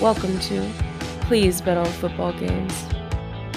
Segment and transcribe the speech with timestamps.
[0.00, 0.68] Welcome to
[1.20, 2.74] Please Bet on Football Games.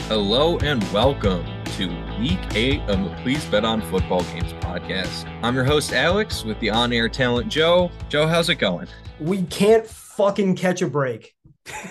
[0.08, 1.44] Hello and welcome
[1.78, 1.88] to
[2.20, 5.28] week eight of the Please Bet on Football Games podcast.
[5.42, 7.90] I'm your host, Alex, with the on air talent, Joe.
[8.08, 8.88] Joe, how's it going?
[9.20, 11.34] We can't fucking catch a break.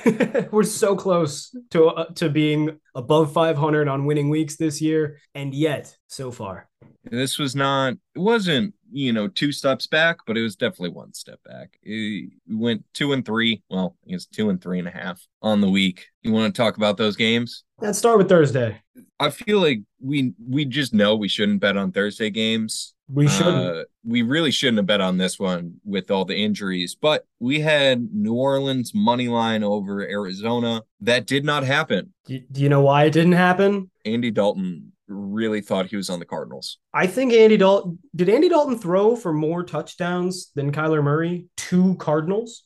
[0.53, 5.55] We're so close to uh, to being above 500 on winning weeks this year, and
[5.55, 6.69] yet so far,
[7.05, 11.13] This was not, it wasn't, you know, two steps back, but it was definitely one
[11.13, 11.79] step back.
[11.83, 13.63] It- we went two and three.
[13.71, 16.07] Well, I guess two and three and a half on the week.
[16.23, 17.63] You want to talk about those games?
[17.79, 18.81] let's start with Thursday.
[19.21, 22.95] I feel like we we just know we shouldn't bet on Thursday games.
[23.09, 23.57] We shouldn't.
[23.57, 27.61] Uh, we really shouldn't have bet on this one with all the injuries, but we
[27.61, 30.83] had New Orleans money line over Arizona.
[31.01, 32.13] That did not happen.
[32.25, 33.91] do, do you know why it didn't happen?
[34.05, 36.79] Andy Dalton really thought he was on the Cardinals.
[36.93, 41.95] I think Andy Dalton did Andy Dalton throw for more touchdowns than Kyler Murray to
[41.97, 42.65] Cardinals.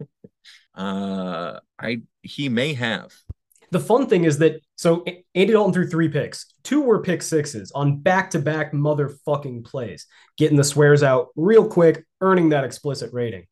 [0.76, 3.10] Uh, I he may have.
[3.70, 6.52] The fun thing is that so Andy Dalton threw three picks.
[6.62, 10.06] Two were pick sixes on back to back motherfucking plays,
[10.36, 13.46] getting the swears out real quick, earning that explicit rating.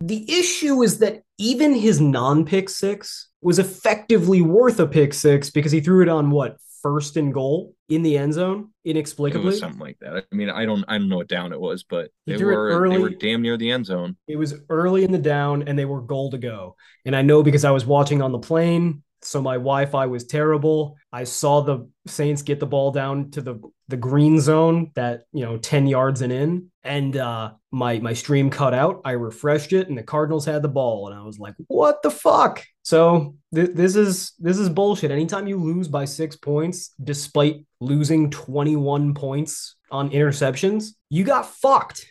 [0.00, 5.50] The issue is that even his non pick six was effectively worth a pick six
[5.50, 9.46] because he threw it on what first and goal in the end zone It inexplicably.
[9.46, 10.26] was something like that.
[10.30, 12.88] I mean, I don't I don't know what down it was, but He they were
[12.90, 14.16] they were damn near the end zone.
[14.28, 16.76] It was early in the down and they were goal to go.
[17.06, 20.96] And I know because I was watching on the plane, so my Wi-Fi was terrible.
[21.12, 25.44] I saw the Saints get the ball down to the the green zone that, you
[25.44, 29.02] know, 10 yards and in and uh my my stream cut out.
[29.04, 32.10] I refreshed it and the Cardinals had the ball and I was like, "What the
[32.10, 35.10] fuck?" So th- this is this is bullshit.
[35.10, 42.06] Anytime you lose by 6 points despite losing 21 points on interceptions, you got fucked.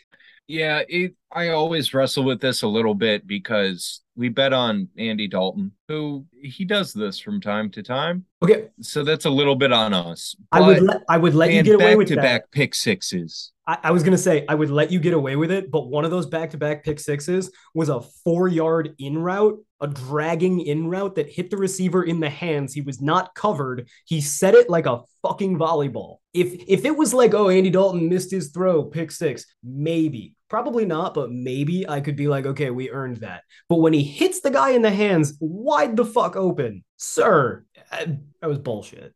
[0.48, 5.28] Yeah, it, I always wrestle with this a little bit because we bet on Andy
[5.28, 8.26] Dalton, who he does this from time to time.
[8.44, 10.36] Okay, So that's a little bit on us.
[10.52, 12.18] I would let I would let you get away with that.
[12.18, 13.52] back pick sixes.
[13.66, 16.06] I, I was gonna say I would let you get away with it, but one
[16.06, 21.30] of those back-to-back pick sixes was a four-yard in route, a dragging in route that
[21.32, 22.74] hit the receiver in the hands.
[22.74, 23.88] He was not covered.
[24.06, 26.18] He set it like a fucking volleyball.
[26.34, 30.36] If if it was like, oh, Andy Dalton missed his throw, pick six, maybe.
[30.50, 33.44] Probably not, but maybe I could be like, okay, we earned that.
[33.70, 38.48] But when he hits the guy in the hands wide the fuck open, sir, that
[38.48, 39.14] was bullshit.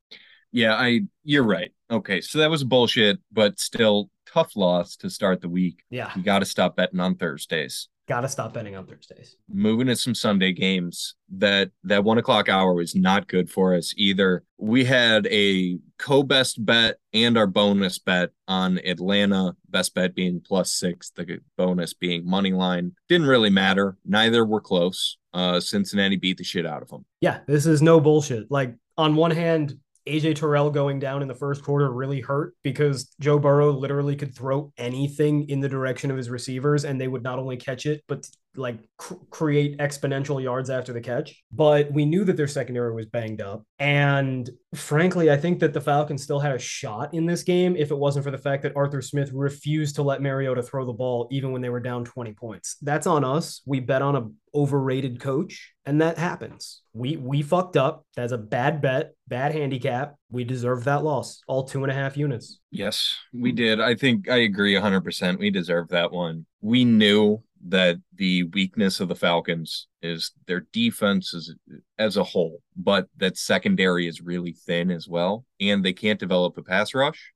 [0.52, 1.72] Yeah, I you're right.
[1.92, 5.84] Okay, so that was bullshit, but still tough loss to start the week.
[5.90, 7.90] Yeah, You got to stop betting on Thursdays.
[8.08, 9.36] Gotta stop betting on Thursdays.
[9.50, 11.16] Moving to some Sunday games.
[11.30, 14.44] That that one o'clock hour was not good for us either.
[14.58, 19.56] We had a co-best bet and our bonus bet on Atlanta.
[19.70, 22.94] Best bet being plus six, the bonus being money line.
[23.10, 23.98] Didn't really matter.
[24.06, 25.18] Neither were close.
[25.34, 27.06] Uh, Cincinnati beat the shit out of them.
[27.22, 28.50] Yeah, this is no bullshit.
[28.50, 33.14] Like on one hand, AJ Terrell going down in the first quarter really hurt because
[33.20, 37.24] Joe Burrow literally could throw anything in the direction of his receivers and they would
[37.24, 41.44] not only catch it but like cr- create exponential yards after the catch.
[41.52, 45.82] But we knew that their secondary was banged up and frankly, I think that the
[45.82, 48.76] Falcons still had a shot in this game if it wasn't for the fact that
[48.76, 52.34] Arthur Smith refused to let Mariota throw the ball even when they were down 20
[52.34, 52.78] points.
[52.82, 53.62] That's on us.
[53.66, 56.82] We bet on a overrated coach and that happens.
[56.94, 58.06] We we fucked up.
[58.16, 60.16] That's a bad bet, bad handicap.
[60.32, 61.42] We deserve that loss.
[61.48, 62.60] All two and a half units.
[62.72, 63.80] Yes, we did.
[63.80, 65.40] I think I agree 100%.
[65.40, 66.46] We deserve that one.
[66.62, 71.52] We knew that the weakness of the Falcons is their defense
[71.98, 76.58] as a whole, but that secondary is really thin as well, and they can't develop
[76.58, 77.34] a pass rush.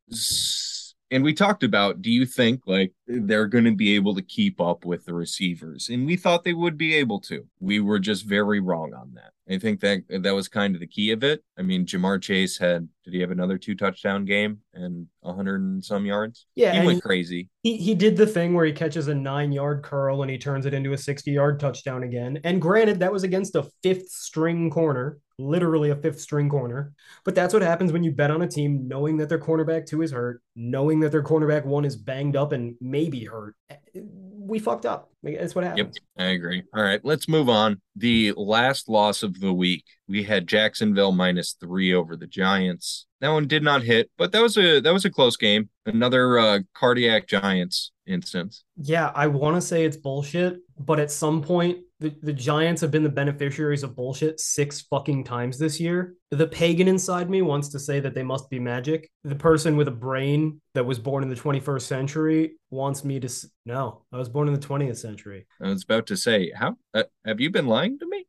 [1.12, 4.62] And we talked about, do you think like they're going to be able to keep
[4.62, 5.90] up with the receivers?
[5.90, 7.46] And we thought they would be able to.
[7.60, 9.34] We were just very wrong on that.
[9.54, 11.44] I think that that was kind of the key of it.
[11.58, 15.60] I mean, Ja'Marr Chase had did he have another two touchdown game and a hundred
[15.62, 16.46] and some yards?
[16.56, 17.50] Yeah, he went crazy.
[17.64, 20.66] He he did the thing where he catches a nine yard curl and he turns
[20.66, 22.40] it into a 60 yard touchdown again.
[22.46, 26.94] And granted, that was against a fifth string corner, literally a fifth string corner.
[27.24, 30.02] But that's what happens when you bet on a team knowing that their cornerback two
[30.02, 33.56] is hurt, knowing that their cornerback one is banged up and maybe hurt.
[33.94, 35.12] We fucked up.
[35.24, 35.94] That's what Yep.
[36.18, 36.64] I agree.
[36.74, 37.82] All right, let's move on.
[37.96, 43.06] The last loss of the week, we had Jacksonville minus three over the Giants.
[43.22, 45.70] That one did not hit, but that was a that was a close game.
[45.86, 48.64] Another uh, cardiac Giants instance.
[48.78, 52.92] Yeah, I want to say it's bullshit, but at some point, the, the Giants have
[52.92, 56.16] been the beneficiaries of bullshit six fucking times this year.
[56.32, 59.10] The pagan inside me wants to say that they must be magic.
[59.24, 63.28] The person with a brain that was born in the 21st century wants me to.
[63.28, 65.46] s- No, I was born in the 20th century.
[65.62, 68.26] I was about to say, how uh, have you been lying to me?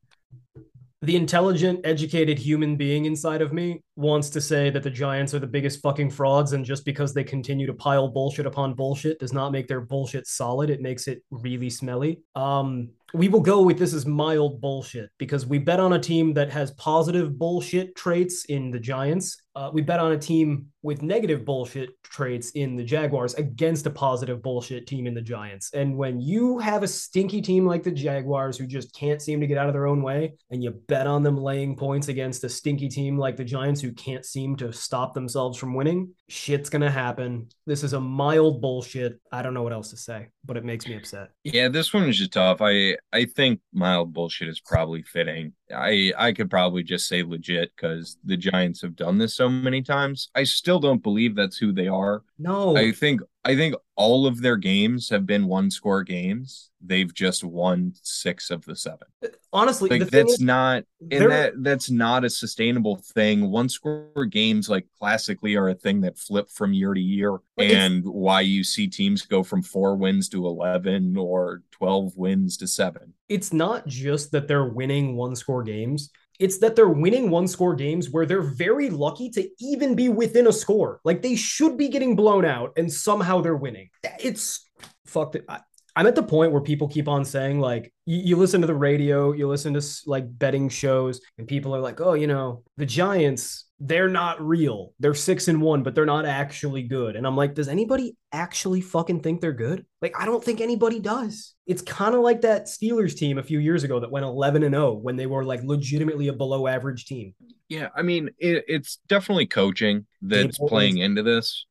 [1.03, 5.41] The intelligent, educated human being inside of me wants to say that the Giants are
[5.41, 9.33] the biggest fucking frauds, and just because they continue to pile bullshit upon bullshit does
[9.33, 10.71] not make their bullshit solid.
[10.71, 12.21] It makes it really smelly.
[12.37, 16.35] Um, we will go with this is mild bullshit because we bet on a team
[16.35, 19.42] that has positive bullshit traits in the Giants.
[19.55, 23.91] Uh, we bet on a team with negative bullshit traits in the Jaguars against a
[23.91, 25.71] positive bullshit team in the Giants.
[25.75, 29.47] And when you have a stinky team like the Jaguars who just can't seem to
[29.47, 32.49] get out of their own way, and you bet on them laying points against a
[32.49, 36.83] stinky team like the Giants who can't seem to stop themselves from winning, shit's going
[36.83, 37.49] to happen.
[37.67, 39.21] This is a mild bullshit.
[39.31, 41.31] I don't know what else to say, but it makes me upset.
[41.45, 42.59] Yeah, this one is just tough.
[42.61, 45.53] I I think mild bullshit is probably fitting.
[45.73, 49.83] I I could probably just say legit because the Giants have done this so many
[49.83, 50.31] times.
[50.35, 52.23] I still don't believe that's who they are.
[52.39, 56.71] No, I think I think all of their games have been one score games.
[56.81, 59.09] They've just won six of the seven.
[59.53, 63.51] honestly, Like that's is, not and that that's not a sustainable thing.
[63.51, 68.05] One score games like classically are a thing that flip from year to year and
[68.05, 73.13] why you see teams go from four wins to 11 or 12 wins to seven.
[73.29, 76.11] it's not just that they're winning one score games.
[76.43, 80.49] It's that they're winning one score games where they're very lucky to even be within
[80.49, 81.01] a score.
[81.05, 83.91] Like they should be getting blown out and somehow they're winning.
[84.19, 84.69] It's
[85.07, 85.37] fucked.
[85.37, 85.45] It.
[85.49, 85.61] I,
[85.95, 88.75] I'm at the point where people keep on saying, like, you, you listen to the
[88.75, 92.87] radio, you listen to like betting shows, and people are like, oh, you know, the
[92.87, 94.95] Giants, they're not real.
[95.01, 97.15] They're six and one, but they're not actually good.
[97.15, 99.85] And I'm like, does anybody actually fucking think they're good?
[100.01, 101.55] Like, I don't think anybody does.
[101.67, 104.75] It's kind of like that Steelers team a few years ago that went 11 and
[104.75, 107.35] 0 when they were like legitimately a below average team.
[107.69, 111.65] Yeah, I mean it, it's definitely coaching that's playing into this.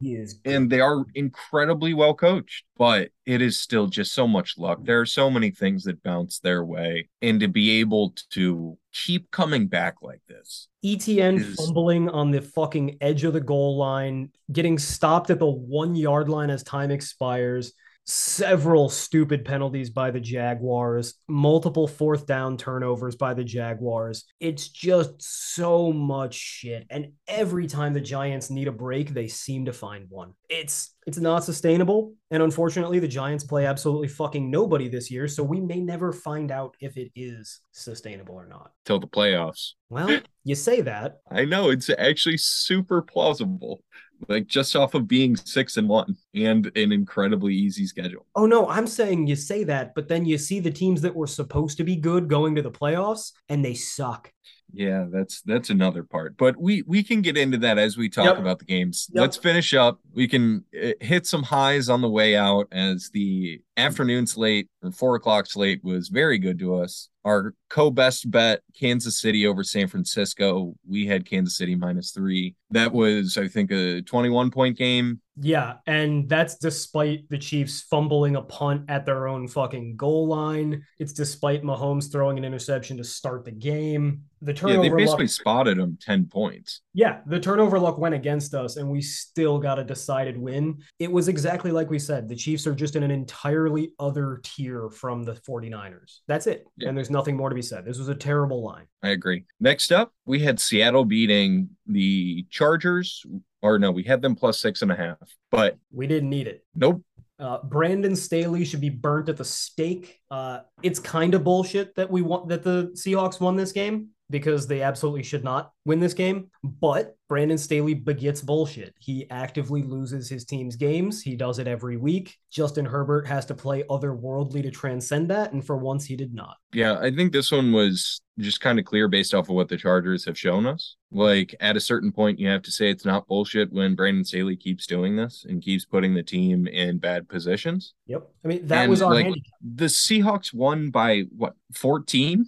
[0.46, 4.80] And they are incredibly well coached, but it is still just so much luck.
[4.84, 9.30] There are so many things that bounce their way, and to be able to keep
[9.32, 10.68] coming back like this.
[10.84, 15.46] Etienne is- fumbling on the fucking edge of the goal line, getting stopped at the
[15.46, 17.74] one yard line as time expires,
[18.06, 24.26] several stupid penalties by the Jaguars, multiple fourth down turnovers by the Jaguars.
[24.40, 25.22] It's just
[25.56, 26.86] so much shit.
[26.90, 30.34] And every time the Giants need a break, they seem to find one.
[30.50, 32.14] It's it's not sustainable.
[32.30, 36.52] And unfortunately, the Giants play absolutely fucking nobody this year, so we may never find
[36.52, 38.72] out if it is sustainable or not.
[38.86, 39.72] Till the playoffs.
[39.90, 41.22] Well, you say that.
[41.32, 43.82] I know it's actually super plausible.
[44.28, 48.26] Like just off of being six and one and an incredibly easy schedule.
[48.36, 51.28] Oh no, I'm saying you say that, but then you see the teams that were
[51.28, 54.32] supposed to be good going to the playoffs and they suck.
[54.74, 56.38] Yeah, that's that's another part.
[56.38, 58.38] But we we can get into that as we talk Yep.
[58.40, 59.08] about the games.
[59.14, 59.22] Yep.
[59.22, 60.00] Let's finish up.
[60.14, 64.92] We can uh, hit some highs on the way out as the afternoon slate or
[64.92, 67.10] four o'clock slate was very good to us.
[67.24, 70.74] Our co-best bet, Kansas City over San Francisco.
[70.88, 72.56] We had Kansas City minus three.
[72.72, 75.22] That was, I think, a 21 point game.
[75.44, 80.84] Yeah, and that's despite the Chiefs fumbling a punt at their own fucking goal line.
[81.00, 84.24] It's despite Mahomes throwing an interception to start the game.
[84.44, 86.82] The Yeah, turnover they luck, basically spotted them 10 points.
[86.94, 90.80] yeah, the turnover luck went against us, and we still got a decided win.
[91.00, 92.28] It was exactly like we said.
[92.30, 96.20] The Chiefs are just in an entirely other tier from the 49ers.
[96.28, 96.66] That's it.
[96.78, 96.90] Yeah.
[96.90, 97.86] And there's nothing more to be said.
[97.86, 98.86] This was a terrible line.
[99.04, 99.46] I agree.
[99.60, 103.24] Next up, we had Seattle beating the Chargers.
[103.62, 105.18] Or no, we had them plus six and a half.
[105.52, 106.66] But We didn't need it.
[106.76, 107.04] nope.
[107.40, 110.20] Uh, Brandon Staley should be burnt at the stake.
[110.30, 114.68] Uh, it's kind of bullshit that we want that the Seahawks won this game because
[114.68, 116.50] they absolutely should not win this game.
[116.64, 118.94] But Brandon Staley begets bullshit.
[119.00, 121.22] He actively loses his team's games.
[121.22, 122.38] He does it every week.
[122.52, 126.58] Justin Herbert has to play otherworldly to transcend that, and for once, he did not.
[126.74, 129.78] Yeah, I think this one was just kind of clear based off of what the
[129.78, 130.98] Chargers have shown us.
[131.10, 134.56] Like at a certain point, you have to say it's not bullshit when Brandon Staley
[134.58, 137.94] keeps doing this and keeps putting the team in bad positions.
[138.08, 138.30] Yep.
[138.44, 139.54] I mean, that And, was our like, handicap.
[139.76, 142.46] The Seahawks won by what 14?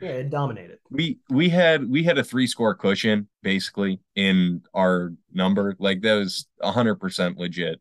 [0.00, 0.78] Yeah, it dominated.
[0.90, 5.74] We we had we had a three score cushion basically in our number.
[5.78, 7.80] Like that was hundred percent legit.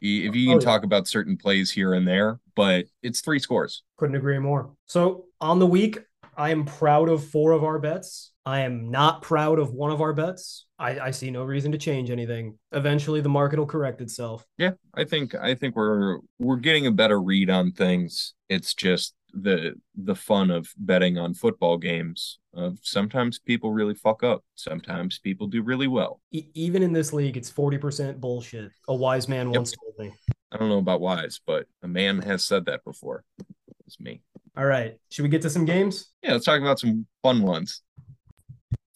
[0.00, 0.64] If you can Oh, yeah.
[0.64, 3.82] talk about certain plays here and there, but it's three scores.
[3.98, 4.70] Couldn't agree more.
[4.86, 5.98] So on the week,
[6.36, 8.32] I am proud of four of our bets.
[8.46, 10.66] I am not proud of one of our bets.
[10.78, 12.58] I, I see no reason to change anything.
[12.72, 14.44] Eventually, the market will correct itself.
[14.58, 18.34] Yeah, I think I think we're we're getting a better read on things.
[18.50, 22.38] It's just the the fun of betting on football games.
[22.54, 24.44] Of sometimes people really fuck up.
[24.54, 26.20] Sometimes people do really well.
[26.30, 28.70] E- even in this league, it's 40% bullshit.
[28.88, 29.56] A wise man Yep.
[29.56, 30.14] once told me.
[30.52, 33.24] I don't know about wise, but a man has said that before.
[33.86, 34.22] It's me.
[34.56, 34.96] All right.
[35.10, 36.10] Should we get to some games?
[36.22, 37.82] Yeah, let's talk about some fun ones.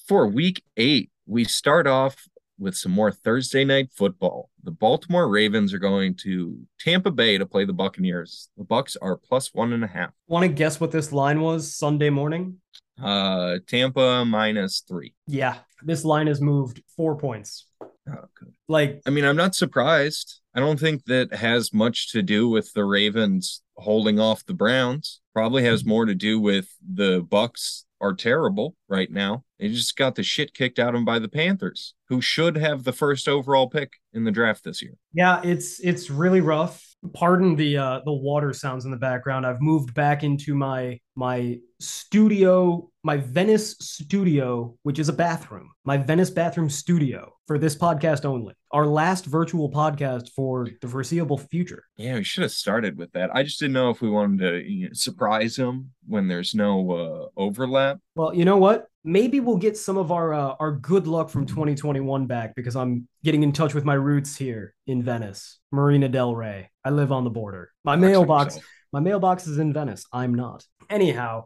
[0.07, 2.29] For week eight, we start off
[2.59, 4.51] with some more Thursday night football.
[4.65, 8.51] The Baltimore Ravens are going to Tampa Bay to play the Buccaneers.
[8.57, 10.11] The Bucks are plus one and a half.
[10.27, 12.61] Want to guess what this line was Sunday morning?
[13.03, 15.15] Uh, Tampa minus three.
[15.27, 17.67] Yeah, this line has moved four points.
[17.81, 18.53] Oh, good.
[18.69, 20.41] Like, I mean, I'm not surprised.
[20.55, 25.21] I don't think that has much to do with the Ravens holding off the Browns.
[25.35, 29.45] Probably has more to do with the Bucks are terrible right now.
[29.59, 32.85] They just got the shit kicked out of them by the Panthers, who should have
[32.85, 34.95] the first overall pick in the draft this year.
[35.13, 36.85] yeah, it's it's really rough.
[37.13, 39.47] Pardon the uh the water sounds in the background.
[39.47, 45.69] I've moved back into my my studio, my Venice studio, which is a bathroom.
[45.85, 48.55] My Venice bathroom studio for this podcast only.
[48.71, 51.83] Our last virtual podcast for the foreseeable future.
[51.97, 53.35] Yeah, we should have started with that.
[53.35, 56.93] I just didn't know if we wanted to you know, surprise them when there's no
[56.93, 57.99] uh, overlap.
[58.15, 58.87] Well, you know what?
[59.03, 63.09] Maybe we'll get some of our uh, our good luck from 2021 back because I'm
[63.25, 66.71] getting in touch with my roots here in Venice, Marina Del Rey.
[66.85, 67.73] I live on the border.
[67.85, 68.59] My Works mailbox.
[68.93, 70.05] My mailbox is in Venice.
[70.13, 70.65] I'm not.
[70.91, 71.45] Anyhow,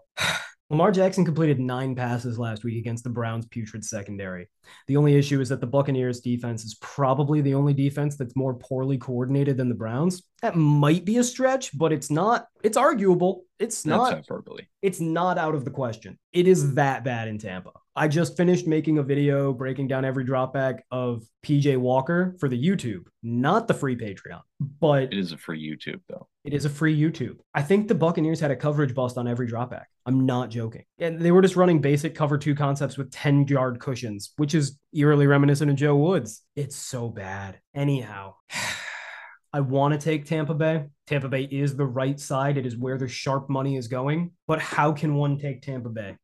[0.70, 4.48] Lamar Jackson completed nine passes last week against the Browns' putrid secondary.
[4.86, 8.54] The only issue is that the Buccaneers defense is probably the only defense that's more
[8.54, 10.22] poorly coordinated than the Browns.
[10.40, 12.46] That might be a stretch, but it's not.
[12.62, 13.44] It's arguable.
[13.58, 14.62] It's not hyperbole.
[14.80, 16.18] it's not out of the question.
[16.32, 17.72] It is that bad in Tampa.
[17.94, 22.56] I just finished making a video breaking down every dropback of PJ Walker for the
[22.62, 24.40] YouTube, not the free Patreon,
[24.80, 26.26] but It is a free YouTube though.
[26.44, 27.36] it is a free YouTube.
[27.54, 29.84] I think the Buccaneers had a coverage bust on every dropback.
[30.06, 30.84] I'm not joking.
[30.98, 34.78] And they were just running basic cover two concepts with 10 yard cushions, which is
[34.94, 36.42] eerily reminiscent of Joe Woods.
[36.56, 37.60] It's so bad.
[37.74, 38.34] Anyhow,
[39.52, 40.86] I want to take Tampa Bay.
[41.06, 42.56] Tampa Bay is the right side.
[42.56, 44.30] It is where the sharp money is going.
[44.46, 46.16] But how can one take Tampa Bay?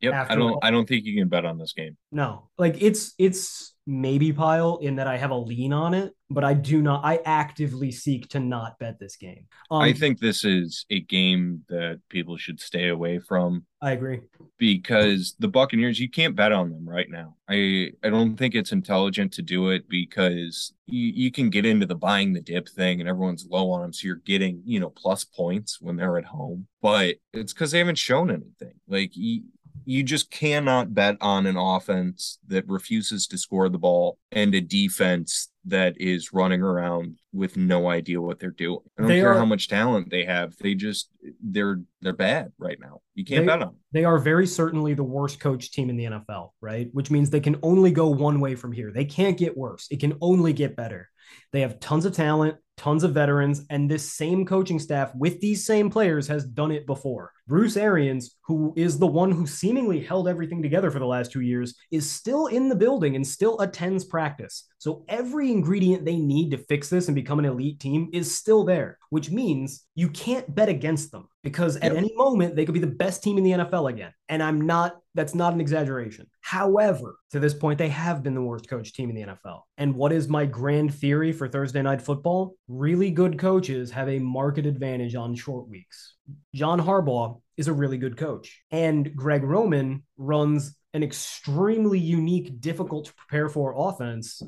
[0.00, 0.30] Yep.
[0.30, 1.96] I don't all- I don't think you can bet on this game.
[2.12, 6.42] No, like it's it's maybe pile in that I have a lean on it, but
[6.42, 7.04] I do not.
[7.04, 9.46] I actively seek to not bet this game.
[9.70, 14.22] Um, I think this is a game that people should stay away from I agree.
[14.58, 17.36] because the Buccaneers, you can't bet on them right now.
[17.48, 21.86] I I don't think it's intelligent to do it because you, you can get into
[21.86, 24.90] the buying the dip thing and everyone's low on them, so you're getting you know
[24.90, 26.66] plus points when they're at home.
[26.82, 28.74] But it's because they haven't shown anything.
[28.86, 29.42] Like you,
[29.84, 34.60] you just cannot bet on an offense that refuses to score the ball and a
[34.60, 38.78] defense that is running around with no idea what they're doing.
[38.98, 40.56] I don't They care are- how much talent they have.
[40.58, 41.08] They just
[41.42, 43.00] they're they're bad right now.
[43.14, 43.76] You can't They- bet on them.
[43.92, 46.88] They are very certainly the worst coach team in the NFL, right?
[46.92, 48.92] Which means they can only go one way from here.
[48.92, 49.88] They can't get worse.
[49.90, 51.08] It can only get better.
[51.56, 55.64] They have tons of talent, tons of veterans, and this same coaching staff with these
[55.64, 57.32] same players has done it before.
[57.48, 61.40] Bruce Arians, who is the one who seemingly held everything together for the last two
[61.40, 64.64] years, is still in the building and still attends practice.
[64.78, 68.64] So every ingredient they need to fix this and become an elite team is still
[68.64, 71.96] there, which means you can't bet against them because at Yep.
[71.96, 74.12] any moment they could be the best team in the NFL again.
[74.28, 76.26] And I'm not, that's not an exaggeration.
[76.40, 79.62] However, to this point, they have been the worst coach team in the NFL.
[79.78, 82.56] And what is my grand theory for Thursday night football?
[82.68, 86.14] Really good coaches have a market advantage on short weeks.
[86.54, 93.06] John Harbaugh is a really good coach, and Greg Roman runs an extremely unique, difficult
[93.06, 94.42] to prepare for offense,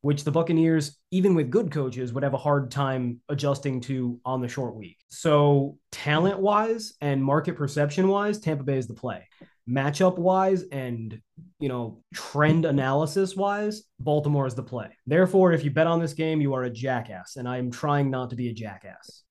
[0.00, 4.40] which the Buccaneers, even with good coaches, would have a hard time adjusting to on
[4.40, 4.96] the short week.
[5.08, 9.28] So, talent wise and market perception wise, Tampa Bay is the play.
[9.68, 11.18] Matchup wise and
[11.58, 14.88] you know trend analysis wise, Baltimore is the play.
[15.06, 18.10] Therefore, if you bet on this game, you are a jackass, and I am trying
[18.10, 19.22] not to be a jackass.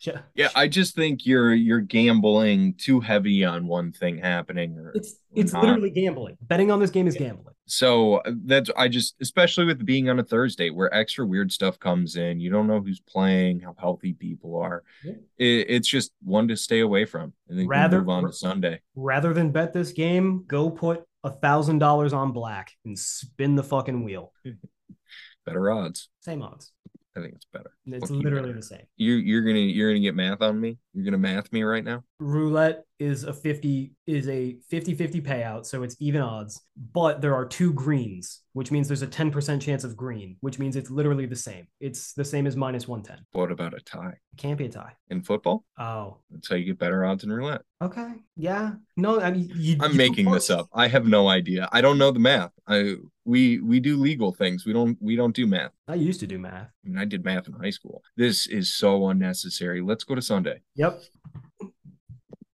[0.00, 4.92] Ja- Yeah, I just think you're you're gambling too heavy on one thing happening or
[4.94, 5.64] It's it's not.
[5.64, 6.36] literally gambling.
[6.42, 7.54] Betting on this game is gambling.
[7.68, 11.78] So uh, that's I just especially with being on a Thursday where extra weird stuff
[11.78, 14.82] comes in, you don't know who's playing, how healthy people are.
[15.04, 15.12] Yeah.
[15.38, 17.32] It, it's just one to stay away from.
[17.48, 18.80] And then Rather- move on to Sunday.
[18.96, 23.62] Rather than bet this game, go put a thousand dollars on black and spin the
[23.62, 24.32] fucking wheel.
[25.46, 26.08] Better odds.
[26.20, 26.72] Same odds.
[27.16, 27.72] I think it's better.
[27.86, 28.52] It's literally better.
[28.60, 28.86] the same.
[28.96, 30.78] You you're gonna you're gonna get math on me.
[30.98, 32.02] You're gonna math me right now.
[32.18, 36.60] roulette is a 50 is a 50-50 payout so it's even odds
[36.92, 40.74] but there are two greens which means there's a 10% chance of green which means
[40.74, 44.36] it's literally the same it's the same as minus 110 What about a tie it
[44.36, 45.64] can't be a tie in football?
[45.78, 47.62] oh That's how you get better odds in roulette.
[47.80, 50.66] okay yeah no i mean you, I'm you- making this up.
[50.74, 51.68] I have no idea.
[51.70, 52.50] I don't know the math.
[52.66, 54.64] I we we do legal things.
[54.66, 55.72] We don't we don't do math.
[55.86, 58.02] i used to do math I mean, I did math in high school.
[58.16, 59.80] This is so unnecessary.
[59.90, 60.58] Let's go to Sunday.
[60.82, 60.87] yep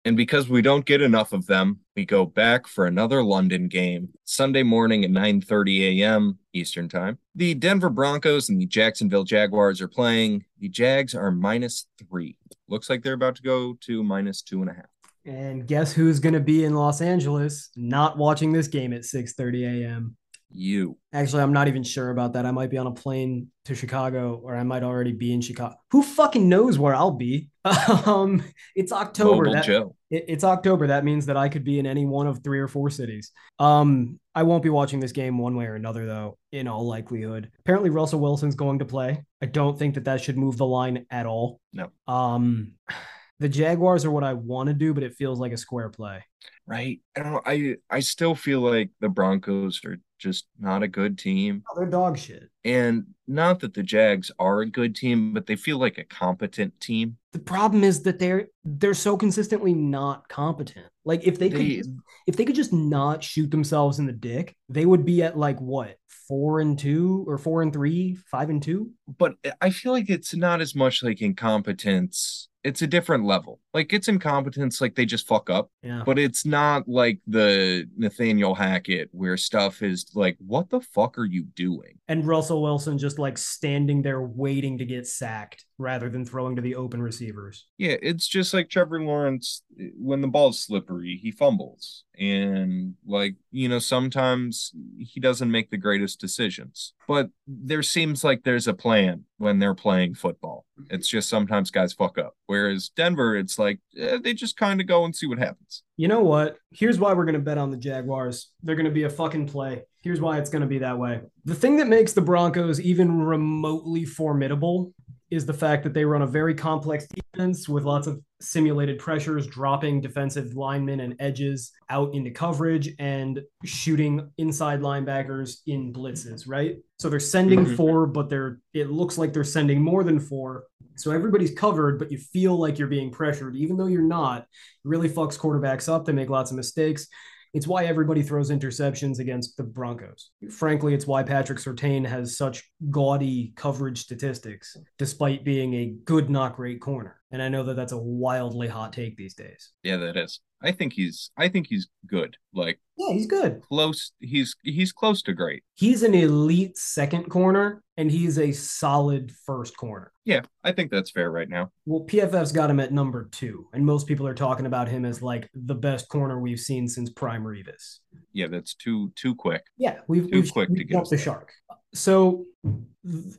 [0.03, 4.09] And because we don't get enough of them, we go back for another London game
[4.23, 6.39] Sunday morning at 9:30 a.m.
[6.53, 7.19] Eastern Time.
[7.35, 10.45] The Denver Broncos and the Jacksonville Jaguars are playing.
[10.59, 12.37] The Jags are minus three.
[12.67, 14.85] Looks like they're about to go to minus two and a half.
[15.23, 19.83] And guess who's going to be in Los Angeles not watching this game at 6:30
[19.83, 20.17] a.m.
[20.53, 20.97] You.
[21.13, 22.45] Actually, I'm not even sure about that.
[22.45, 25.75] I might be on a plane to Chicago or I might already be in Chicago.
[25.91, 27.49] Who fucking knows where I'll be?
[28.05, 28.43] um,
[28.75, 29.45] it's October.
[29.51, 29.65] That-
[30.09, 30.87] it- it's October.
[30.87, 33.31] That means that I could be in any one of three or four cities.
[33.59, 37.49] Um, I won't be watching this game one way or another, though, in all likelihood.
[37.59, 39.23] Apparently, Russell Wilson's going to play.
[39.41, 41.61] I don't think that that should move the line at all.
[41.71, 41.91] No.
[42.07, 42.73] Um,
[43.39, 46.23] the Jaguars are what I want to do, but it feels like a square play.
[46.67, 47.01] Right.
[47.17, 47.41] I don't know.
[47.45, 51.63] I I still feel like the Broncos are just not a good team.
[51.69, 52.49] Oh, they're dog shit.
[52.63, 56.79] And not that the Jags are a good team, but they feel like a competent
[56.79, 57.17] team.
[57.33, 60.85] The problem is that they're they're so consistently not competent.
[61.05, 61.89] Like if they could They- just-
[62.27, 65.59] if they could just not shoot themselves in the dick, they would be at like
[65.59, 65.97] what
[66.27, 68.91] four and two or four and three, five and two.
[69.17, 72.47] But I feel like it's not as much like incompetence.
[72.63, 73.59] It's a different level.
[73.73, 75.71] Like it's incompetence, like they just fuck up.
[75.81, 76.03] Yeah.
[76.05, 81.25] But it's not like the Nathaniel Hackett where stuff is like, what the fuck are
[81.25, 81.97] you doing?
[82.07, 86.61] and Russell Wilson just like standing there waiting to get sacked rather than throwing to
[86.61, 87.65] the open receivers.
[87.77, 89.63] Yeah, it's just like Trevor Lawrence
[89.97, 92.03] when the ball's slippery, he fumbles.
[92.19, 96.93] And like, you know, sometimes he doesn't make the greatest decisions.
[97.07, 100.65] But there seems like there's a plan when they're playing football.
[100.89, 102.35] It's just sometimes guys fuck up.
[102.45, 105.83] Whereas Denver, it's like eh, they just kind of go and see what happens.
[105.97, 106.57] You know what?
[106.71, 108.49] Here's why we're going to bet on the Jaguars.
[108.61, 109.83] They're going to be a fucking play.
[110.01, 111.21] Here's why it's going to be that way.
[111.45, 114.93] The thing that makes the Broncos even remotely formidable
[115.31, 119.47] is the fact that they run a very complex defense with lots of simulated pressures,
[119.47, 126.77] dropping defensive linemen and edges out into coverage and shooting inside linebackers in blitzes, right?
[126.99, 127.75] So they're sending Mhm.
[127.77, 130.65] four, but they're it looks like they're sending more than four.
[130.97, 134.41] So everybody's covered, but you feel like you're being pressured, even though you're not.
[134.41, 134.47] It
[134.83, 136.05] really fucks quarterbacks up.
[136.05, 137.07] They make lots of mistakes.
[137.53, 140.31] It's why everybody throws interceptions against the Broncos.
[140.49, 146.55] Frankly, it's why Patrick Surtain has such gaudy coverage statistics, despite being a good, not
[146.55, 147.21] great corner.
[147.31, 149.71] And I know that that's a wildly hot take these days.
[149.83, 150.39] Yeah, that is.
[150.63, 152.37] I think he's I think he's good.
[152.53, 153.61] Like Yeah, he's good.
[153.61, 155.63] close he's he's close to great.
[155.75, 160.11] He's an elite second corner, and he's a solid first corner.
[160.25, 161.71] Yeah, I think that's fair right now.
[161.85, 165.21] Well, PFF's got him at number two, and most people are talking about him as
[165.21, 167.99] like the best corner we've seen since Prime Revis.
[168.33, 169.63] Yeah, that's too too quick.
[169.77, 171.51] Yeah, we've, Too we've, quick to we've get the shark.
[171.93, 172.45] So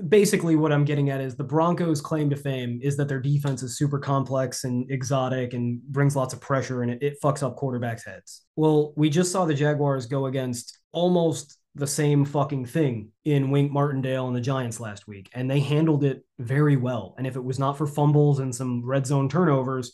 [0.08, 3.62] basically, what I'm getting at is the Broncos' claim to fame is that their defense
[3.62, 7.56] is super complex and exotic and brings lots of pressure and it, it fucks up
[7.56, 8.42] quarterbacks' heads.
[8.56, 13.72] Well, we just saw the Jaguars go against almost the same fucking thing in Wink
[13.72, 17.14] Martindale and the Giants last week, and they handled it very well.
[17.16, 19.92] And if it was not for fumbles and some red zone turnovers,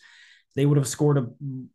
[0.57, 1.27] they would have scored a,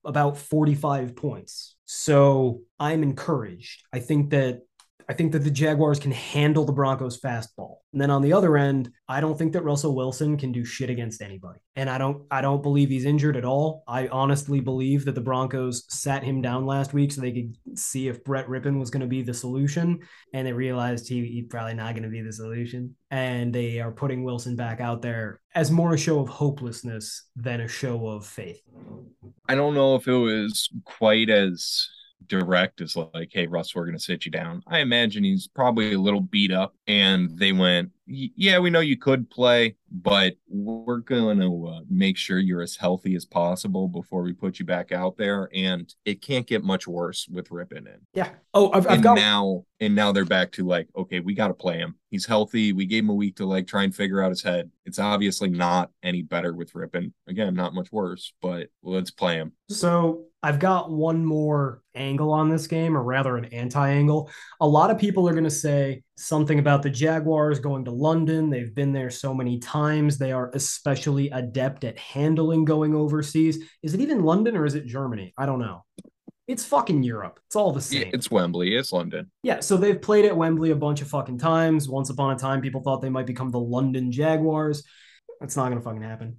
[0.04, 1.76] about 45 points.
[1.86, 3.84] So I'm encouraged.
[3.94, 4.64] I think that
[5.10, 7.78] I think that the Jaguars can handle the Broncos fastball.
[7.92, 10.90] And then on the other end, I don't think that Russell Wilson can do shit
[10.90, 11.60] against anybody.
[11.76, 13.84] And I don't I don't believe he's injured at all.
[13.88, 18.08] I honestly believe that the Broncos sat him down last week so they could see
[18.08, 20.00] if Brett Rypien was going to be the solution
[20.34, 23.92] and they realized he, he's probably not going to be the solution and they are
[23.92, 28.26] putting Wilson back out there as more a show of hopelessness than a show of
[28.26, 28.62] faith.
[29.50, 31.88] I don't know if it was quite as
[32.28, 34.64] direct as like, hey, Russ, we're going to sit you down.
[34.68, 38.98] I imagine he's probably a little beat up, and they went, yeah, we know you
[38.98, 44.24] could play, but we're going to uh, make sure you're as healthy as possible before
[44.24, 45.50] we put you back out there.
[45.54, 48.00] And it can't get much worse with Rypien in.
[48.14, 48.30] Yeah.
[48.54, 51.48] Oh, I've, I've and got now, and now they're back to like, okay, we got
[51.48, 51.96] to play him.
[52.10, 52.74] He's healthy.
[52.74, 54.70] We gave him a week to like try and figure out his head.
[54.86, 57.14] It's obviously not any better with Rypien.
[57.28, 59.54] Again, not much worse, but let's play him.
[59.70, 64.30] So I've got one more angle on this game, or rather an anti-angle.
[64.60, 68.50] A lot of people are going to say something about the Jaguars going to London.
[68.50, 70.18] They've been there so many times.
[70.18, 73.64] They are especially adept at handling going overseas.
[73.82, 75.34] Is it even London or is it Germany?
[75.38, 75.86] I don't know.
[76.46, 77.40] It's fucking Europe.
[77.48, 78.10] It's all the same.
[78.14, 78.76] it's Wembley.
[78.76, 79.32] It's London.
[79.44, 81.88] Yeah, so they've played at Wembley a bunch of fucking times.
[81.88, 84.84] Once upon a time, people thought they might become the London Jaguars.
[85.44, 86.38] That's not going to fucking happen.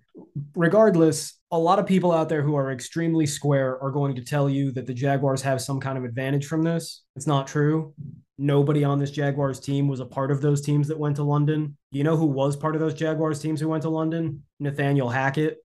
[0.56, 4.48] Regardless, a lot of people out there who are extremely square are going to tell
[4.48, 7.02] you that the Jaguars have some kind of advantage from this.
[7.14, 7.92] It's not true.
[8.38, 11.76] Nobody on this Jaguars team was a part of those teams that went to London.
[11.94, 14.42] You know who was part of those Jaguars teams who went to London?
[14.58, 15.58] Nathaniel Hackett.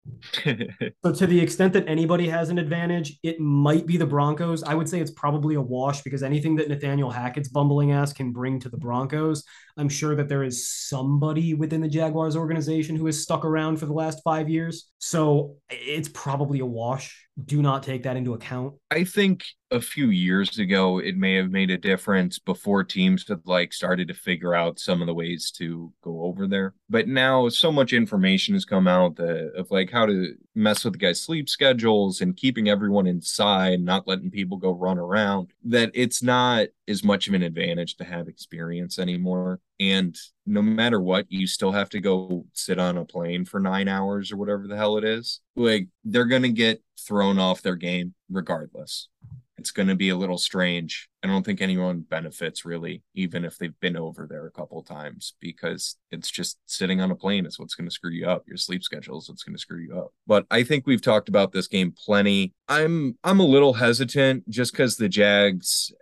[1.04, 4.62] so to the extent that anybody has an advantage, it might be the Broncos.
[4.62, 8.32] I would say it's probably a wash because anything that Nathaniel Hackett's bumbling ass can
[8.32, 9.44] bring to the Broncos,
[9.76, 13.86] I'm sure that there is somebody within the Jaguars organization who has stuck around for
[13.86, 14.90] the last five years.
[14.98, 17.24] So it's probably a wash.
[17.44, 18.74] Do not take that into account.
[18.90, 23.40] I think a few years ago it may have made a difference before teams had
[23.44, 26.74] like started to figure out some of the ways to go over there.
[26.88, 30.94] But now so much information has come out that, of like how to mess with
[30.94, 35.90] the guys' sleep schedules and keeping everyone inside, not letting people go run around, that
[35.94, 39.60] it's not as much of an advantage to have experience anymore.
[39.78, 43.88] And no matter what, you still have to go sit on a plane for nine
[43.88, 45.40] hours or whatever the hell it is.
[45.54, 49.08] Like they're going to get thrown off their game regardless
[49.66, 51.08] it's going to be a little strange.
[51.24, 55.34] I don't think anyone benefits really, even if they've been over there a couple times,
[55.40, 58.44] because it's just sitting on a plane is what's going to screw you up.
[58.46, 60.12] Your sleep schedule is what's going to screw you up.
[60.24, 62.54] But I think we've talked about this game plenty.
[62.68, 65.92] I'm I'm a little hesitant just because the Jags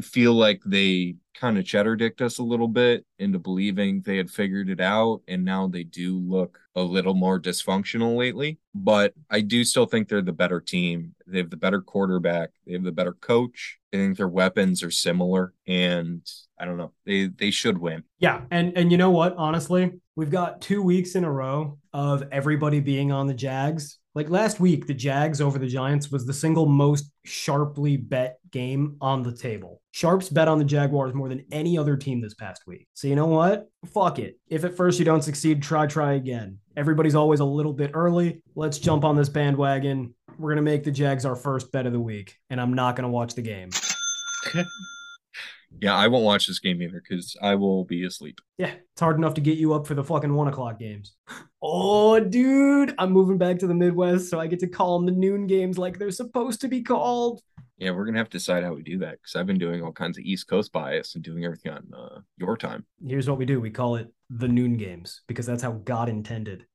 [0.00, 4.30] feel like they kind of cheddar dicked us a little bit into believing they had
[4.30, 8.58] figured it out and now they do look a little more dysfunctional lately.
[8.74, 11.14] But i do still think they're the better team.
[11.26, 12.50] They have the better quarterback.
[12.66, 13.78] They have the better coach.
[13.92, 16.26] I think their weapons are similar and
[16.58, 16.92] i don't know.
[17.04, 18.04] They they should win.
[18.18, 19.34] Yeah and and you know what?
[19.36, 24.28] Honestly we've got two weeks in a row of everybody being on the jags like
[24.28, 29.22] last week, the Jags over the Giants was the single most sharply bet game on
[29.22, 29.80] the table.
[29.92, 32.86] Sharps bet on the Jaguars more than any other team this past week.
[32.92, 33.70] So you know what?
[33.86, 34.38] Fuck it.
[34.48, 36.58] If at first you don't succeed, try, try again.
[36.76, 38.42] Everybody's always a little bit early.
[38.54, 40.14] Let's jump on this bandwagon.
[40.38, 42.96] We're going to make the Jags our first bet of the week, and I'm not
[42.96, 43.70] going to watch the game.
[45.80, 48.38] Yeah, I won't watch this game either because I will be asleep.
[48.56, 51.16] Yeah, it's hard enough to get you up for the fucking one o'clock games.
[51.60, 55.12] Oh, dude, I'm moving back to the Midwest, so I get to call them the
[55.12, 57.40] noon games like they're supposed to be called.
[57.78, 59.92] Yeah, we're gonna have to decide how we do that because I've been doing all
[59.92, 62.86] kinds of East Coast bias and doing everything on uh, your time.
[63.04, 66.66] Here's what we do: we call it the noon games because that's how God intended.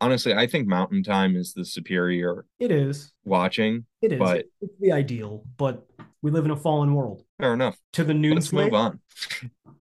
[0.00, 2.44] Honestly, I think Mountain Time is the superior.
[2.60, 3.86] It is watching.
[4.00, 4.18] It is.
[4.18, 5.86] But it's the ideal, but
[6.22, 7.24] we live in a fallen world.
[7.38, 7.78] Fair enough.
[7.94, 8.72] To the noon Let's slate?
[8.72, 9.00] move on.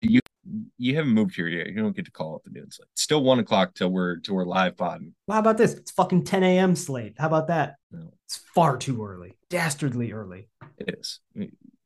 [0.02, 0.20] you
[0.78, 1.68] you haven't moved here yet.
[1.68, 2.88] You don't get to call it the noon slate.
[2.94, 5.14] It's still one o'clock till we're till we're live podding.
[5.28, 5.74] Well, how about this?
[5.74, 6.76] It's fucking 10 a.m.
[6.76, 7.14] slate.
[7.18, 7.76] How about that?
[7.92, 8.12] No.
[8.26, 9.34] It's far too early.
[9.50, 10.48] Dastardly early.
[10.78, 11.20] It is.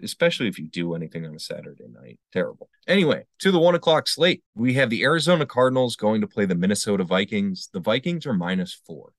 [0.01, 2.19] Especially if you do anything on a Saturday night.
[2.31, 2.69] Terrible.
[2.87, 6.55] Anyway, to the one o'clock slate, we have the Arizona Cardinals going to play the
[6.55, 7.69] Minnesota Vikings.
[7.73, 9.11] The Vikings are minus four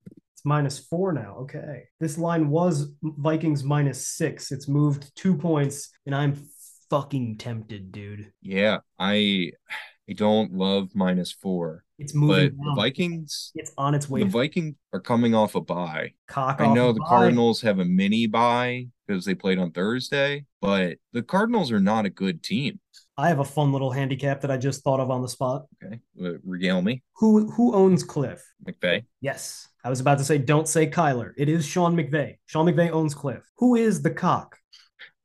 [0.47, 1.37] minus four now.
[1.41, 1.83] Okay.
[2.01, 4.53] This line was Vikings minus six.
[4.53, 6.37] It's moved two points, and I'm
[6.89, 8.33] fucking tempted, dude.
[8.41, 9.51] Yeah, I
[10.09, 11.85] I don't love minus four.
[11.99, 12.51] It's moving.
[12.51, 12.75] But down.
[12.75, 14.21] the Vikings it's on its way.
[14.21, 16.13] The Vikings are coming off a bye.
[16.29, 17.09] Cock I know the bye.
[17.09, 22.05] Cardinals have a mini bye because they played on Thursday, but the Cardinals are not
[22.05, 22.81] a good team.
[23.19, 25.65] I have a fun little handicap that I just thought of on the spot.
[25.83, 26.01] Okay,
[26.45, 27.03] regale me.
[27.17, 28.41] Who who owns Kliff?
[28.67, 29.05] McVay.
[29.23, 31.33] Yes, I was about to say don't say Kyler.
[31.39, 32.37] It is Sean McVay.
[32.45, 33.41] Sean McVay owns Kliff.
[33.57, 34.59] Who is the cock?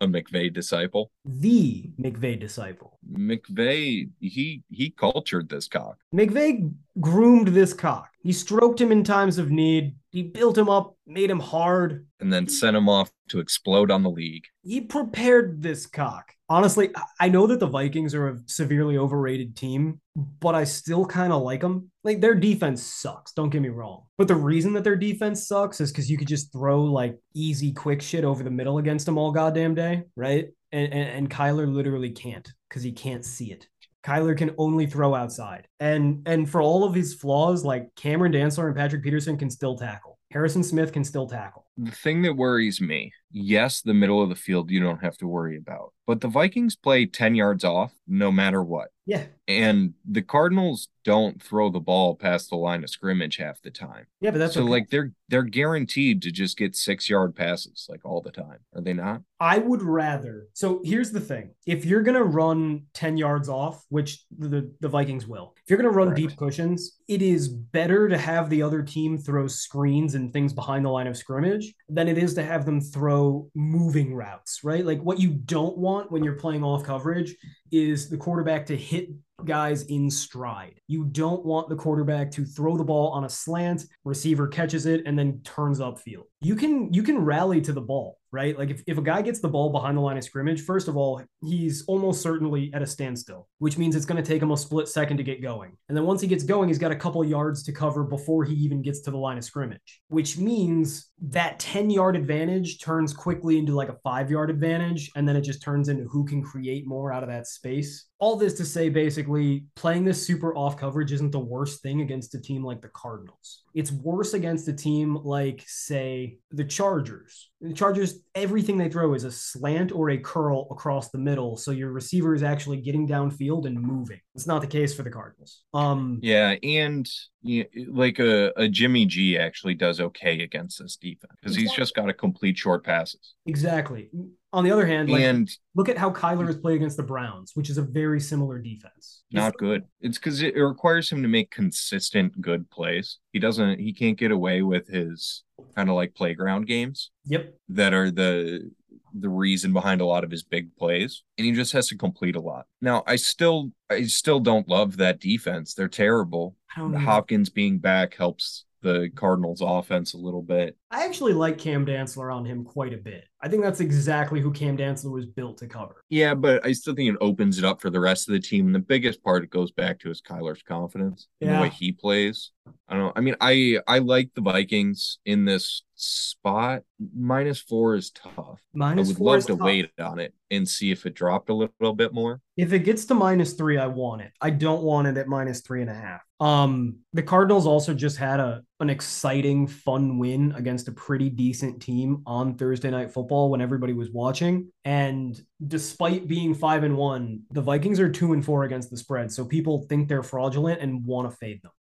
[0.01, 1.11] A McVay disciple.
[1.23, 2.97] The McVay disciple.
[3.07, 5.99] McVay, he he cultured this cock.
[6.11, 8.09] McVay groomed this cock.
[8.23, 9.95] He stroked him in times of need.
[10.09, 14.01] He built him up, made him hard, and then sent him off to explode on
[14.01, 14.45] the league.
[14.63, 20.01] He prepared this cock honestly, I know that the Vikings are a severely overrated team,
[20.15, 21.89] but I still kind of like them.
[22.03, 24.03] Like their defense sucks, don't get me wrong.
[24.17, 27.71] But the reason that their defense sucks is because you could just throw like easy,
[27.71, 30.49] quick shit over the middle against them all goddamn day, right?
[30.73, 33.67] And and, and Kyler literally can't because he can't see it.
[34.03, 35.67] Kyler can only throw outside.
[35.79, 39.77] And and for all of his flaws, like Cameron Dantzler and Patrick Peterson can still
[39.77, 40.19] tackle.
[40.31, 41.65] Harrison Smith can still tackle.
[41.77, 45.27] The thing that worries me, yes, the middle of the field you don't have to
[45.27, 48.89] worry about, but the Vikings play 10 yards off no matter what.
[49.05, 49.23] Yeah.
[49.47, 54.05] And the Cardinals don't throw the ball past the line of scrimmage half the time.
[54.19, 54.69] Yeah, but that's so okay.
[54.69, 58.59] like they're they're guaranteed to just get six yard passes like all the time.
[58.75, 59.21] Are they not?
[59.39, 60.47] I would rather.
[60.53, 65.27] So here's the thing: if you're gonna run 10 yards off, which the the Vikings
[65.27, 69.17] will, if you're gonna run deep cushions, it is better to have the other team
[69.17, 72.79] throw screens and things behind the line of scrimmage than it is to have them
[72.79, 73.20] throw
[73.55, 74.85] moving routes, right?
[74.85, 77.35] Like what you don't want when you're playing off coverage
[77.71, 79.09] is the quarterback to hit
[79.45, 80.79] guys in stride.
[80.87, 85.03] You don't want the quarterback to throw the ball on a slant, receiver catches it
[85.05, 86.25] and then turns upfield.
[86.41, 88.17] You can you can rally to the ball.
[88.31, 88.57] Right?
[88.57, 90.95] Like if, if a guy gets the ball behind the line of scrimmage, first of
[90.95, 94.57] all, he's almost certainly at a standstill, which means it's going to take him a
[94.57, 95.75] split second to get going.
[95.89, 98.53] And then once he gets going, he's got a couple yards to cover before he
[98.55, 103.57] even gets to the line of scrimmage, which means that 10 yard advantage turns quickly
[103.57, 105.11] into like a five yard advantage.
[105.15, 108.05] And then it just turns into who can create more out of that space.
[108.21, 112.35] All this to say, basically, playing this super off coverage isn't the worst thing against
[112.35, 113.63] a team like the Cardinals.
[113.73, 117.49] It's worse against a team like, say, the Chargers.
[117.61, 121.57] The Chargers, everything they throw is a slant or a curl across the middle.
[121.57, 124.19] So your receiver is actually getting downfield and moving.
[124.35, 125.63] It's not the case for the Cardinals.
[125.73, 127.09] Um, yeah, and
[127.41, 131.95] you like a, a Jimmy G actually does okay against this defense because he's just
[131.95, 133.33] got to complete short passes.
[133.47, 134.09] Exactly.
[134.53, 137.51] On the other hand, like, and look at how Kyler has played against the Browns,
[137.55, 139.23] which is a very similar defense.
[139.31, 139.83] not good.
[140.01, 143.19] It's because it requires him to make consistent good plays.
[143.31, 143.79] He doesn't.
[143.79, 145.43] He can't get away with his
[145.75, 147.53] kind of like playground games Yep.
[147.69, 148.71] that are the
[149.13, 152.35] the reason behind a lot of his big plays and he just has to complete
[152.35, 156.91] a lot now i still i still don't love that defense they're terrible I don't
[156.93, 156.99] know.
[156.99, 162.35] hopkins being back helps the cardinals offense a little bit I actually like Cam Dantzler
[162.35, 163.23] on him quite a bit.
[163.41, 166.03] I think that's exactly who Cam Dantzler was built to cover.
[166.09, 168.67] yeah but i still think it opens it up for the rest of the team
[168.67, 171.91] and the biggest part it goes back to is kyler's confidence and the way he
[171.91, 172.51] plays
[172.87, 176.81] i don't know i mean i i like the vikings in this spot
[177.15, 179.59] minus four is tough Minus i would love to tough.
[179.65, 183.05] wait on it and see if it dropped a little bit more If it gets
[183.05, 184.31] to minus three, I want it.
[184.41, 186.21] I don't want it at minus three and a half.
[186.41, 191.81] Um, the Cardinals also just had a an exciting, fun win against a pretty decent
[191.81, 194.71] team on Thursday night football when everybody was watching.
[194.85, 199.31] And despite being five and one, the Vikings are two and four against the spread.
[199.31, 201.71] So people think they're fraudulent and want to fade them.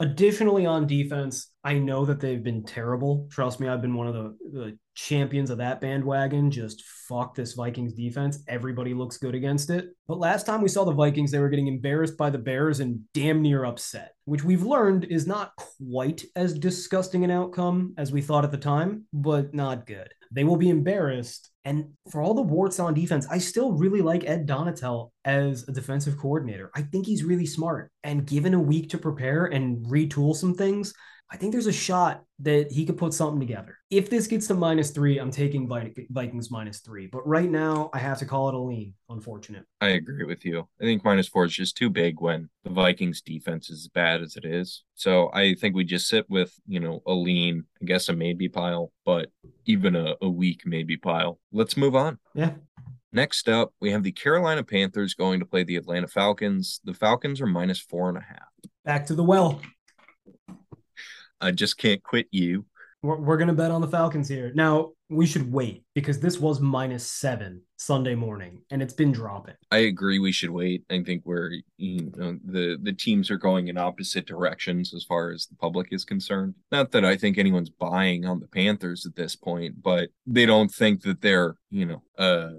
[0.00, 3.28] Additionally, on defense, I know that they've been terrible.
[3.30, 6.50] Trust me, I've been one of the, the champions of that bandwagon.
[6.50, 8.42] Just fuck this Vikings defense.
[8.48, 9.90] Everybody looks good against it.
[10.08, 13.00] But last time we saw the Vikings, they were getting embarrassed by the Bears and
[13.14, 18.20] damn near upset, which we've learned is not quite as disgusting an outcome as we
[18.20, 20.12] thought at the time, but not good.
[20.32, 21.50] They will be embarrassed.
[21.64, 25.72] And for all the warts on defense, I still really like Ed Donatell as a
[25.72, 26.70] defensive coordinator.
[26.74, 27.90] I think he's really smart.
[28.02, 30.92] And given a week to prepare and retool some things,
[31.30, 33.78] I think there's a shot that he could put something together.
[33.90, 37.06] If this gets to minus three, I'm taking Vikings minus three.
[37.06, 38.94] But right now, I have to call it a lean.
[39.08, 39.64] Unfortunate.
[39.80, 40.68] I agree with you.
[40.80, 44.22] I think minus four is just too big when the Vikings defense is as bad
[44.22, 44.84] as it is.
[44.94, 48.48] So I think we just sit with, you know, a lean, I guess a maybe
[48.48, 49.30] pile, but
[49.64, 51.40] even a, a weak maybe pile.
[51.52, 52.18] Let's move on.
[52.34, 52.52] Yeah.
[53.12, 56.80] Next up, we have the Carolina Panthers going to play the Atlanta Falcons.
[56.84, 58.48] The Falcons are minus four and a half.
[58.84, 59.60] Back to the well.
[61.40, 62.64] I just can't quit you.
[63.02, 64.52] We're, we're going to bet on the Falcons here.
[64.54, 69.54] Now, we should wait because this was minus seven Sunday morning and it's been dropping.
[69.70, 70.84] I agree we should wait.
[70.90, 75.30] I think we're you know the the teams are going in opposite directions as far
[75.30, 76.54] as the public is concerned.
[76.72, 80.70] Not that I think anyone's buying on the Panthers at this point, but they don't
[80.70, 82.50] think that they're, you know, uh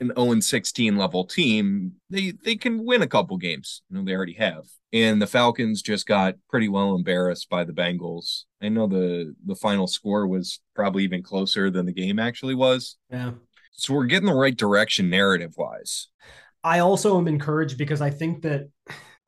[0.00, 1.92] an 0 16 level team.
[2.10, 3.82] They they can win a couple games.
[3.90, 4.64] You know, they already have.
[4.92, 8.44] And the Falcons just got pretty well embarrassed by the Bengals.
[8.62, 12.96] I know the the final score was probably even closer than the game actually was.
[13.10, 13.32] Yeah.
[13.72, 16.08] So we're getting the right direction narrative wise.
[16.64, 18.68] I also am encouraged because I think that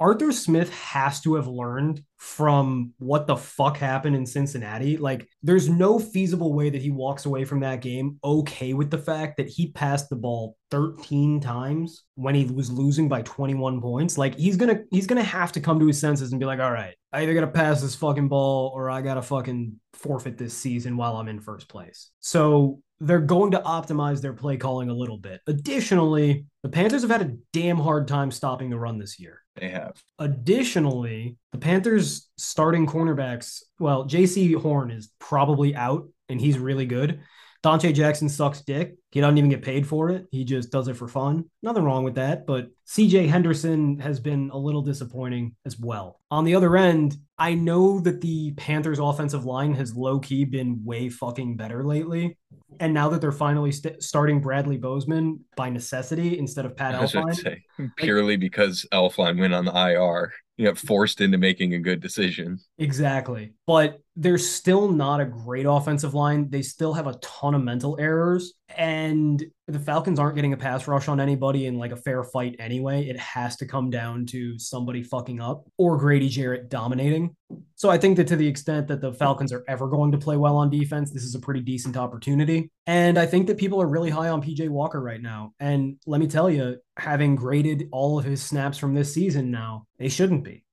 [0.00, 4.96] Arthur Smith has to have learned from what the fuck happened in Cincinnati.
[4.96, 8.98] Like, there's no feasible way that he walks away from that game okay with the
[8.98, 14.16] fact that he passed the ball 13 times when he was losing by 21 points.
[14.16, 16.72] Like, he's gonna he's gonna have to come to his senses and be like, all
[16.72, 20.96] right, I either gotta pass this fucking ball or I gotta fucking forfeit this season
[20.96, 22.10] while I'm in first place.
[22.20, 25.40] So they're going to optimize their play calling a little bit.
[25.46, 29.40] Additionally, the Panthers have had a damn hard time stopping the run this year.
[29.56, 30.02] They have.
[30.18, 37.20] Additionally, the Panthers starting cornerbacks, well, Jaycee Horn is probably out and he's really good.
[37.62, 38.96] Donte Jackson sucks dick.
[39.10, 40.26] He doesn't even get paid for it.
[40.30, 41.44] He just does it for fun.
[41.62, 42.46] Nothing wrong with that.
[42.46, 46.20] But CJ Henderson has been a little disappointing as well.
[46.30, 50.82] On the other end, I know that the Panthers offensive line has low key been
[50.84, 52.38] way fucking better lately.
[52.80, 57.34] And now that they're finally st- starting Bradley Bozeman by necessity instead of Pat Elflein,
[57.34, 57.62] say
[57.96, 62.58] purely because Elflein went on the IR, you know, forced into making a good decision.
[62.78, 63.52] Exactly.
[63.66, 66.48] But they're still not a great offensive line.
[66.48, 68.54] They still have a ton of mental errors.
[68.76, 72.56] And the Falcons aren't getting a pass rush on anybody in like a fair fight
[72.58, 73.08] anyway.
[73.08, 77.36] It has to come down to somebody fucking up or Grady Jarrett dominating.
[77.76, 80.36] So I think that to the extent that the Falcons are ever going to play
[80.36, 82.70] well on defense, this is a pretty decent opportunity.
[82.86, 85.52] And I think that people are really high on PJ Walker right now.
[85.60, 89.86] And let me tell you, having graded all of his snaps from this season now,
[89.98, 90.64] they shouldn't be.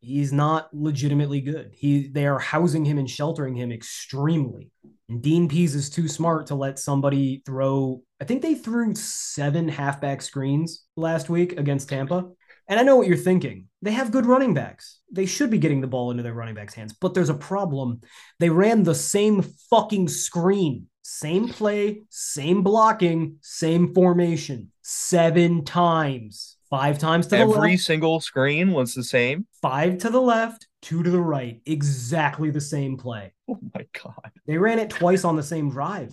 [0.00, 1.74] He's not legitimately good.
[1.76, 4.70] He they are housing him and sheltering him extremely.
[5.08, 8.02] And Dean Pees is too smart to let somebody throw.
[8.20, 12.28] I think they threw seven halfback screens last week against Tampa.
[12.68, 13.68] And I know what you're thinking.
[13.82, 14.98] They have good running backs.
[15.12, 16.92] They should be getting the ball into their running backs' hands.
[16.92, 18.00] But there's a problem.
[18.40, 26.55] They ran the same fucking screen, same play, same blocking, same formation seven times.
[26.70, 29.46] Five times to the Every left, single screen was the same.
[29.62, 31.60] five to the left, two to the right.
[31.66, 33.32] Exactly the same play.
[33.48, 36.12] Oh my god, They ran it twice on the same drive.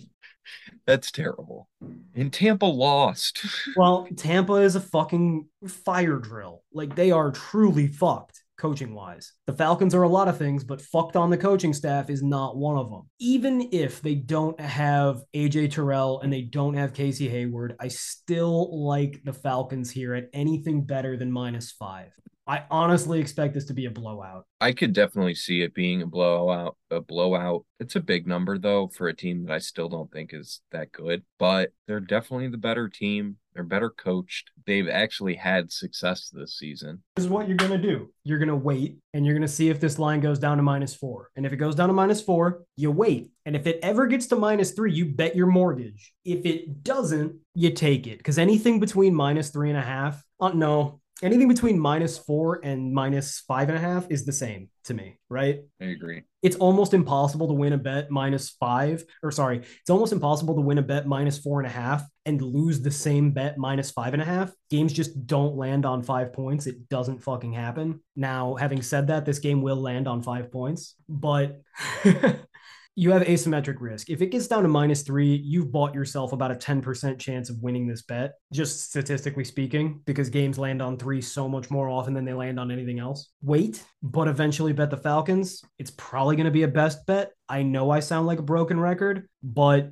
[0.86, 1.68] that's terrible.
[2.14, 3.44] And Tampa lost.
[3.76, 6.62] Well, Tampa is a fucking fire drill.
[6.72, 9.32] Like they are truly fucked coaching wise.
[9.46, 12.56] The Falcons are a lot of things, but fucked on the coaching staff is not
[12.56, 13.02] one of them.
[13.18, 18.86] Even if they don't have AJ Terrell and they don't have Casey Hayward, I still
[18.86, 22.12] like the Falcons here at anything better than minus five.
[22.46, 24.44] I honestly expect this to be a blowout.
[24.60, 26.76] I could definitely see it being a blowout.
[26.90, 27.64] A blowout.
[27.80, 30.92] It's a big number though for a team that I still don't think is that
[30.92, 33.36] good, but they're definitely the better team.
[33.54, 34.50] They're better coached.
[34.66, 37.02] They've actually had success this season.
[37.16, 38.10] This is what you're going to do.
[38.24, 40.62] You're going to wait and you're going to see if this line goes down to
[40.62, 41.30] minus four.
[41.36, 43.30] And if it goes down to minus four, you wait.
[43.46, 46.12] And if it ever gets to minus three, you bet your mortgage.
[46.24, 48.18] If it doesn't, you take it.
[48.18, 52.92] Because anything between minus three and a half, uh, no, anything between minus four and
[52.92, 55.60] minus five and a half is the same to me, right?
[55.80, 56.22] I agree.
[56.42, 60.60] It's almost impossible to win a bet minus five, or sorry, it's almost impossible to
[60.60, 64.12] win a bet minus four and a half and lose the same bet minus five
[64.12, 64.52] and a half.
[64.68, 66.66] Games just don't land on five points.
[66.66, 68.00] It doesn't fucking happen.
[68.14, 71.62] Now, having said that, this game will land on five points, but
[72.96, 74.08] you have asymmetric risk.
[74.08, 77.60] If it gets down to minus three, you've bought yourself about a 10% chance of
[77.60, 82.14] winning this bet, just statistically speaking, because games land on three so much more often
[82.14, 83.30] than they land on anything else.
[83.42, 85.62] Wait, but eventually bet the Falcons.
[85.78, 87.32] It's probably going to be a best bet.
[87.48, 89.90] I know I sound like a broken record, but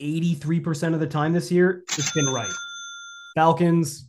[0.00, 2.52] 83% of the time this year, it's been right.
[3.36, 4.08] Falcons,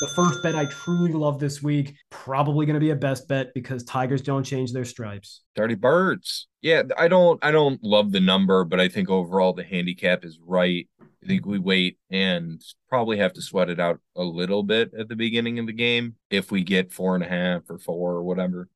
[0.00, 3.52] the first bet I truly love this week, probably going to be a best bet
[3.54, 5.42] because Tigers don't change their stripes.
[5.54, 6.48] Dirty birds.
[6.62, 10.38] Yeah, I don't I don't love the number, but I think overall the handicap is
[10.44, 10.88] right.
[11.22, 15.08] I think we wait and probably have to sweat it out a little bit at
[15.08, 18.22] the beginning of the game if we get four and a half or four or
[18.22, 18.68] whatever.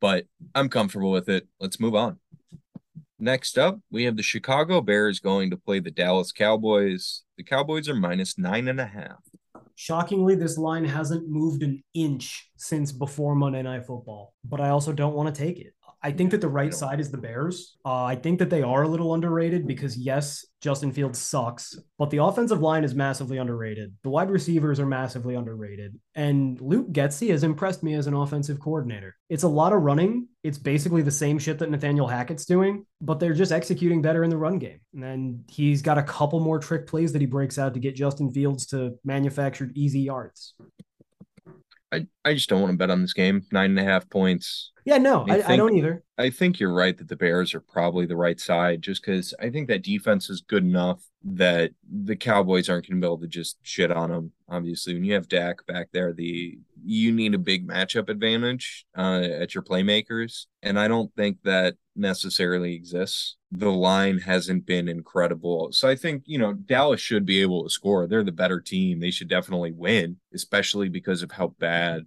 [0.00, 1.46] But I'm comfortable with it.
[1.60, 2.18] Let's move on.
[3.18, 7.22] Next up, we have the Chicago Bears going to play the Dallas Cowboys.
[7.36, 9.18] The Cowboys are minus nine and a half.
[9.82, 14.92] Shockingly, this line hasn't moved an inch since before Monday Night Football, but I also
[14.92, 15.72] don't want to take it.
[16.02, 17.78] I think that the right side is the Bears.
[17.82, 22.10] Uh, I think that they are a little underrated because, yes, Justin Fields sucks, but
[22.10, 23.94] the offensive line is massively underrated.
[24.02, 25.98] The wide receivers are massively underrated.
[26.14, 29.16] And Luke Getsy has impressed me as an offensive coordinator.
[29.30, 30.28] It's a lot of running.
[30.42, 34.30] It's basically the same shit that Nathaniel Hackett's doing, but they're just executing better in
[34.30, 34.80] the run game.
[34.94, 38.32] And he's got a couple more trick plays that he breaks out to get Justin
[38.32, 40.54] Fields to manufactured easy yards.
[41.92, 43.44] I, I just don't want to bet on this game.
[43.50, 44.70] Nine and a half points.
[44.84, 46.04] Yeah, no, I, I think- don't either.
[46.16, 49.50] I think you're right that the Bears are probably the right side just because I
[49.50, 53.26] think that defense is good enough that the Cowboys aren't going to be able to
[53.26, 54.32] just shit on them.
[54.48, 59.22] Obviously, when you have Dak back there, the you need a big matchup advantage uh,
[59.22, 63.36] at your playmakers, and I don't think that necessarily exists.
[63.52, 67.70] The line hasn't been incredible, so I think you know Dallas should be able to
[67.70, 68.06] score.
[68.06, 69.00] They're the better team.
[69.00, 72.06] They should definitely win, especially because of how bad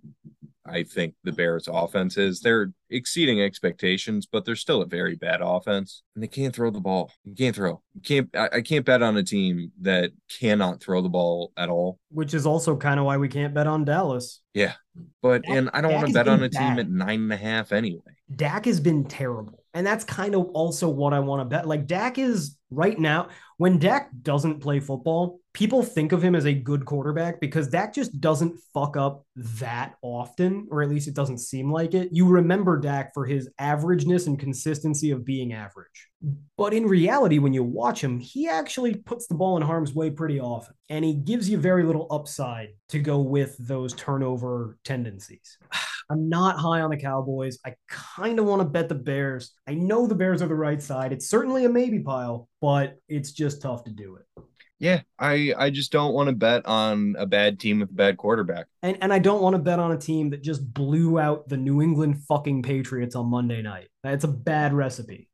[0.66, 2.40] I think the Bears offense is.
[2.40, 6.04] They're exceeding expectations, but they're still a very bad offense.
[6.16, 7.12] And they can't throw the ball.
[7.26, 7.82] You can't throw.
[7.94, 11.70] You can't I, I can't bet on a team that cannot throw the ball at
[11.70, 12.00] all.
[12.10, 14.42] Which is also kind of why we can't bet on Dallas.
[14.54, 14.74] Yeah.
[15.22, 17.38] But Dak- and I don't want to bet on a team at nine and a
[17.38, 18.02] half anyway.
[18.34, 19.64] Dak has been terrible.
[19.74, 21.68] And that's kind of also what I want to bet.
[21.68, 26.46] Like Dak is right now, when Dak doesn't play football, people think of him as
[26.46, 31.14] a good quarterback because Dak just doesn't fuck up that often, or at least it
[31.14, 32.10] doesn't seem like it.
[32.12, 36.10] You remember Dak for his averageness and consistency of being average.
[36.58, 40.10] But in reality, when you watch him, he actually puts the ball in harm's way
[40.10, 40.74] pretty often.
[40.90, 45.58] And he gives you very little upside to go with those turnover tendencies.
[46.10, 47.60] I'm not high on the Cowboys.
[47.66, 49.52] I kind of want to bet the Bears.
[49.68, 51.12] I know the Bears are the right side.
[51.12, 54.44] It's certainly a maybe pile, but it's just tough to do it.
[54.80, 58.18] Yeah, I I just don't want to bet on a bad team with a bad
[58.18, 58.68] quarterback.
[58.82, 61.56] And and I don't want to bet on a team that just blew out the
[61.56, 63.88] New England fucking Patriots on Monday night.
[64.04, 65.30] That's a bad recipe.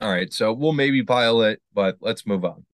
[0.00, 2.66] All right, so we'll maybe pile it, but let's move on.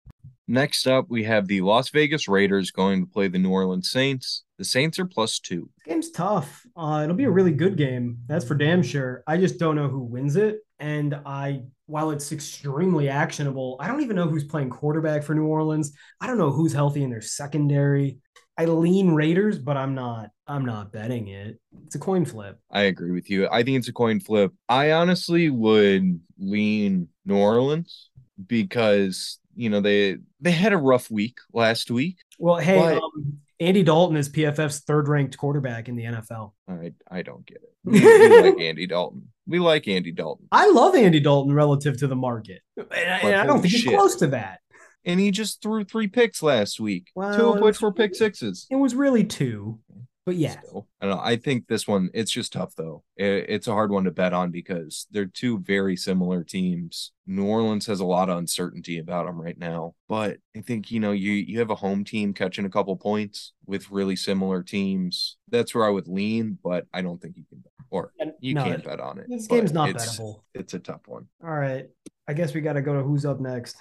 [0.47, 4.43] Next up, we have the Las Vegas Raiders going to play the New Orleans Saints.
[4.61, 5.71] The Saints are plus two.
[5.87, 6.67] Game's tough.
[6.77, 8.19] Uh, it'll be a really good game.
[8.27, 9.25] That's for damn sure.
[9.27, 10.59] I just don't know who wins it.
[10.79, 15.47] And I, while it's extremely actionable, I don't even know who's playing quarterback for New
[15.47, 15.95] Orleans.
[16.21, 18.19] I don't know who's healthy in their secondary.
[18.59, 20.29] I lean Raiders, but I'm not.
[20.47, 21.59] I'm not betting it.
[21.87, 22.59] It's a coin flip.
[22.71, 23.49] I agree with you.
[23.51, 24.53] I think it's a coin flip.
[24.69, 28.11] I honestly would lean New Orleans
[28.47, 32.19] because you know they they had a rough week last week.
[32.39, 36.53] Well, hey, But- um, Andy Dalton is PFF's third ranked quarterback in the NFL.
[36.69, 37.75] I I don't get it.
[37.85, 38.01] We,
[38.51, 39.29] like Andy Dalton.
[39.47, 43.35] We like Andy Dalton, I love Andy Dalton relative to the market, and, I- and
[43.37, 44.61] I don't think he's close to that.
[45.05, 47.09] and he just threw three picks last week.
[47.17, 48.67] Well, two of which were pick sixes.
[48.71, 49.81] It was really two,
[50.27, 51.23] but yeah, Still, I don't know.
[51.23, 53.03] I think this one it's just tough though.
[53.16, 57.12] It, it's a hard one to bet on because they're two very similar teams.
[57.27, 61.01] New Orleans has a lot of uncertainty about them right now, but I think you
[61.01, 65.37] know you you have a home team catching a couple points with really similar teams.
[65.49, 68.64] That's where I would lean, but I don't think you can bet or you no,
[68.64, 69.27] can't bet on it.
[69.29, 70.43] This game's not it's, bettable.
[70.55, 71.27] It's a tough one.
[71.43, 71.89] All right,
[72.29, 73.77] I guess we got to go to who's up next.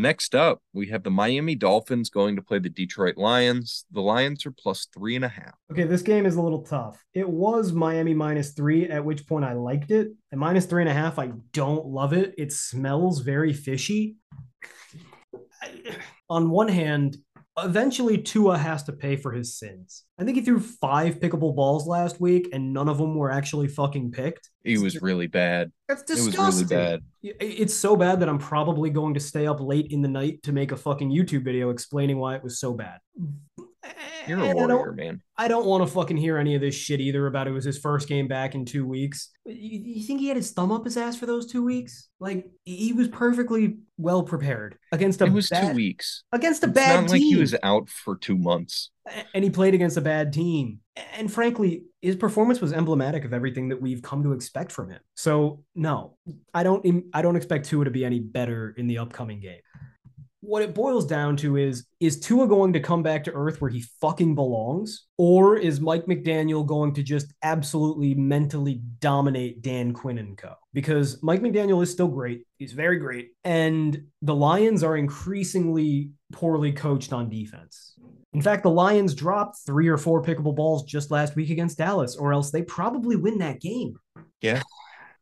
[0.00, 3.84] Next up, we have the Miami Dolphins going to play the Detroit Lions.
[3.92, 5.52] The Lions are plus three and a half.
[5.70, 7.04] Okay, this game is a little tough.
[7.12, 10.08] It was Miami minus three, at which point I liked it.
[10.32, 12.34] At minus three and a half, I don't love it.
[12.38, 14.16] It smells very fishy.
[15.60, 15.96] I-
[16.30, 17.18] On one hand,
[17.64, 20.04] eventually Tua has to pay for his sins.
[20.18, 23.68] I think he threw five pickable balls last week, and none of them were actually
[23.68, 24.50] fucking picked.
[24.64, 25.72] He was really bad.
[25.88, 26.34] That's disgusting.
[26.34, 27.00] It was really bad.
[27.22, 30.52] It's so bad that I'm probably going to stay up late in the night to
[30.52, 32.98] make a fucking YouTube video explaining why it was so bad.
[34.28, 35.22] You're And a I don't- warrior, man.
[35.38, 37.78] I don't want to fucking hear any of this shit either about it was his
[37.78, 39.30] first game back in two weeks.
[39.46, 42.08] You, you think he had his thumb up his ass for those two weeks?
[42.20, 46.24] Like he was perfectly well prepared against a It was bad, two weeks.
[46.32, 48.90] against a It's bad not team, like he was out for two months.
[49.34, 50.80] and he played against a bad team.
[51.16, 55.00] And frankly, his performance was emblematic of everything that we've come to expect from him.
[55.16, 56.18] So no,
[56.52, 57.06] I don't.
[57.14, 59.60] I don't expect Tua to be any better in the upcoming game.
[60.42, 63.70] What it boils down to is is Tua going to come back to earth where
[63.70, 65.06] he fucking belongs?
[65.18, 70.54] Or is Mike McDaniel going to just absolutely mentally dominate Dan Quinn and co?
[70.72, 72.44] Because Mike McDaniel is still great.
[72.56, 73.32] He's very great.
[73.44, 77.94] And the Lions are increasingly poorly coached on defense.
[78.32, 82.16] In fact the Lions dropped 3 or 4 pickable balls just last week against Dallas
[82.16, 83.98] or else they probably win that game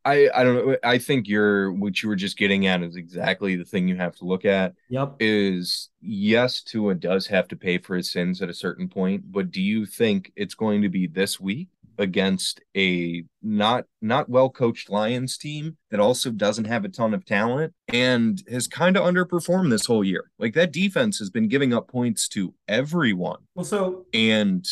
[0.09, 0.77] I I don't know.
[0.83, 4.15] I think you're what you were just getting at is exactly the thing you have
[4.17, 4.73] to look at.
[4.89, 9.31] yep Is yes, Tua does have to pay for his sins at a certain point,
[9.31, 14.49] but do you think it's going to be this week against a not not well
[14.49, 19.03] coached Lions team that also doesn't have a ton of talent and has kind of
[19.03, 20.31] underperformed this whole year?
[20.39, 23.39] Like that defense has been giving up points to everyone.
[23.53, 24.65] well so And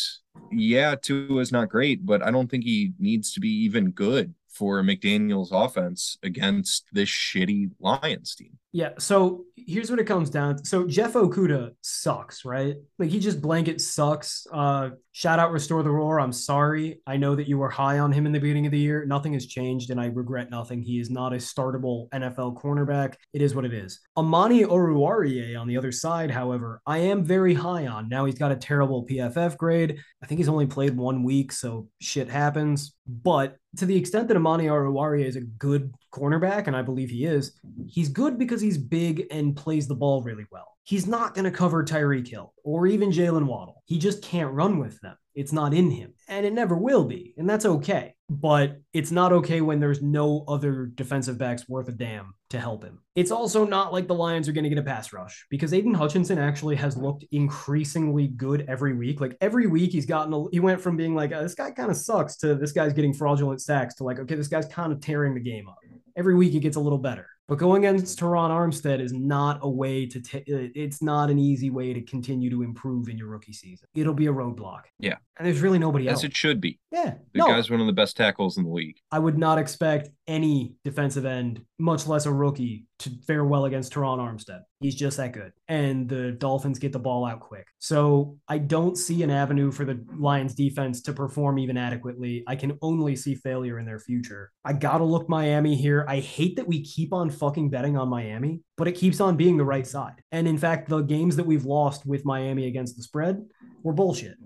[0.51, 4.33] yeah, Tua is not great, but I don't think he needs to be even good
[4.57, 8.57] for McDaniel's offense against this shitty Lions team.
[8.73, 10.65] Yeah, so here's what it comes down to.
[10.65, 12.75] So Jeff Okudah sucks, right?
[12.99, 14.45] Like he just blanket sucks.
[14.51, 16.19] Uh shout out Restore the Roar.
[16.19, 17.01] I'm sorry.
[17.07, 19.05] I know that you were high on him in the beginning of the year.
[19.05, 20.81] Nothing has changed and I regret nothing.
[20.81, 23.15] He is not a startable NFL cornerback.
[23.33, 23.99] It is what it is.
[24.17, 28.09] Amani Oruwariye on the other side, however, I am very high on.
[28.09, 29.97] Now he's got a terrible PFF grade.
[30.21, 32.93] I think he's only played one week, so shit happens.
[33.07, 37.25] But to the extent that Amani Oruwariye is a good cornerback, and I believe he
[37.25, 40.77] is, he's good because he's big and plays the ball really well.
[40.83, 43.83] He's not going to cover Tyreek Hill or even Jaylen Waddle.
[43.85, 45.17] He just can't run with them.
[45.37, 48.15] It's not in him, and it never will be, and that's okay.
[48.27, 52.83] But it's not okay when there's no other defensive backs worth a damn to help
[52.83, 53.03] him.
[53.13, 55.93] It's also not like the Lions are going to get a pass rush because Aidan
[55.93, 59.21] Hutchinson actually has looked increasingly good every week.
[59.21, 61.91] Like every week, he's gotten a, he went from being like uh, this guy kind
[61.91, 65.01] of sucks to this guy's getting fraudulent sacks to like okay, this guy's kind of
[65.01, 65.77] tearing the game up.
[66.17, 67.27] Every week, it gets a little better.
[67.47, 70.19] But going against Terron Armstead is not a way to.
[70.19, 73.87] ta- uh, it's not an easy way to continue to improve in your rookie season.
[73.95, 74.81] It'll be a roadblock.
[74.99, 75.15] Yeah.
[75.37, 76.19] and there's really nobody As else.
[76.21, 76.79] As it should be.
[76.91, 78.97] yeah, The no, guy's one of the best tackles in the league.
[79.11, 83.93] I would not expect any defensive end, much less a rookie, to fare well against
[83.93, 84.61] Terron Armstead.
[84.79, 85.51] He's just that good.
[85.67, 87.67] And the Dolphins get the ball out quick.
[87.79, 92.43] So I don't see an avenue for the Lions defense to perform even adequately.
[92.47, 94.51] I can only see failure in their future.
[94.65, 96.05] I gotta look Miami here.
[96.07, 99.57] I hate that we keep on fucking betting on Miami, but it keeps on being
[99.57, 100.21] the right side.
[100.31, 103.43] And in fact, the games that we've lost with Miami against the spread
[103.83, 104.37] were bullshit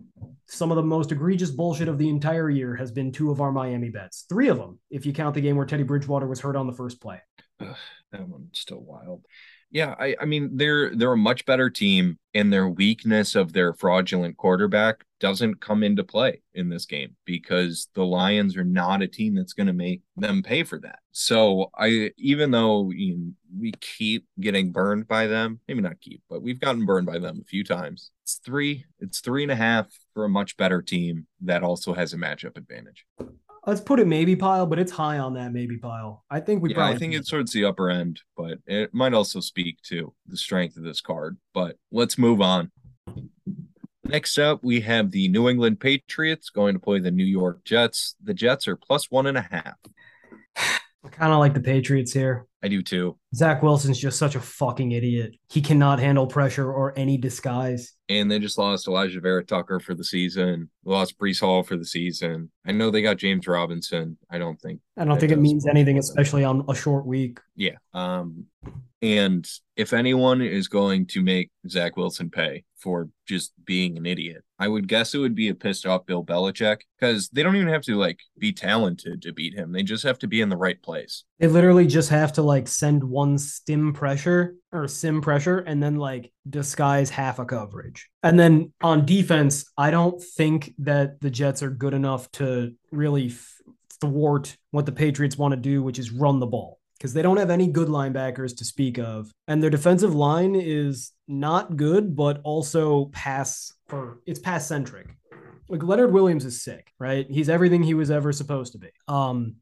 [0.51, 3.53] some of the most egregious bullshit of the entire year has been two of our
[3.53, 4.25] Miami bets.
[4.27, 6.73] Three of them, if you count the game where Teddy Bridgewater was hurt on the
[6.73, 7.21] first play.
[7.61, 7.75] Ugh,
[8.11, 9.25] that one's still wild.
[9.73, 13.73] Yeah, I, I mean they're they're a much better team, and their weakness of their
[13.73, 19.07] fraudulent quarterback doesn't come into play in this game because the Lions are not a
[19.07, 20.99] team that's going to make them pay for that.
[21.11, 26.21] So I, even though you know, we keep getting burned by them, maybe not keep,
[26.29, 28.11] but we've gotten burned by them a few times.
[28.23, 32.13] It's three, it's three and a half for a much better team that also has
[32.13, 33.05] a matchup advantage.
[33.65, 36.23] Let's put it maybe pile, but it's high on that maybe pile.
[36.29, 39.13] I think we yeah, probably I think it's towards the upper end, but it might
[39.13, 41.37] also speak to the strength of this card.
[41.53, 42.71] But let's move on.
[44.03, 48.15] Next up, we have the New England Patriots going to play the New York Jets.
[48.23, 49.77] The Jets are plus one and a half.
[51.11, 52.47] Kind of like the Patriots here.
[52.63, 53.17] I do too.
[53.33, 55.35] Zach Wilson's just such a fucking idiot.
[55.49, 57.93] He cannot handle pressure or any disguise.
[58.07, 60.69] And they just lost Alijah Vera-Tucker for the season.
[60.85, 62.51] Lost Breece Hall for the season.
[62.65, 64.17] I know they got James Robinson.
[64.29, 64.79] I don't think.
[64.95, 67.39] I don't think it means anything, especially on a short week.
[67.55, 67.77] Yeah.
[67.93, 68.45] Um,
[69.01, 74.43] and if anyone is going to make Zach Wilson pay for just being an idiot,
[74.59, 77.69] I would guess it would be a pissed off Bill Belichick because they don't even
[77.69, 79.71] have to like be talented to beat him.
[79.71, 81.23] They just have to be in the right place.
[81.39, 85.95] They literally just have to like send one stim pressure or sim pressure and then
[85.95, 88.07] like disguise half a coverage.
[88.21, 93.33] And then on defense, I don't think that the Jets are good enough to really
[93.99, 97.37] thwart what the Patriots want to do, which is run the ball because they don't
[97.37, 99.31] have any good linebackers to speak of.
[99.47, 105.07] And their defensive line is not good, but also pass for it's pass centric.
[105.67, 107.25] Like Leonard Williams is sick, right?
[107.27, 108.89] He's everything he was ever supposed to be.
[109.07, 109.55] Um,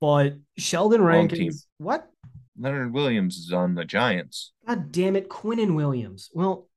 [0.00, 2.08] but Sheldon Rankins, what?
[2.56, 4.52] Leonard Williams is on the Giants.
[4.64, 6.30] God damn it, Quinnen Williams.
[6.32, 6.68] Well,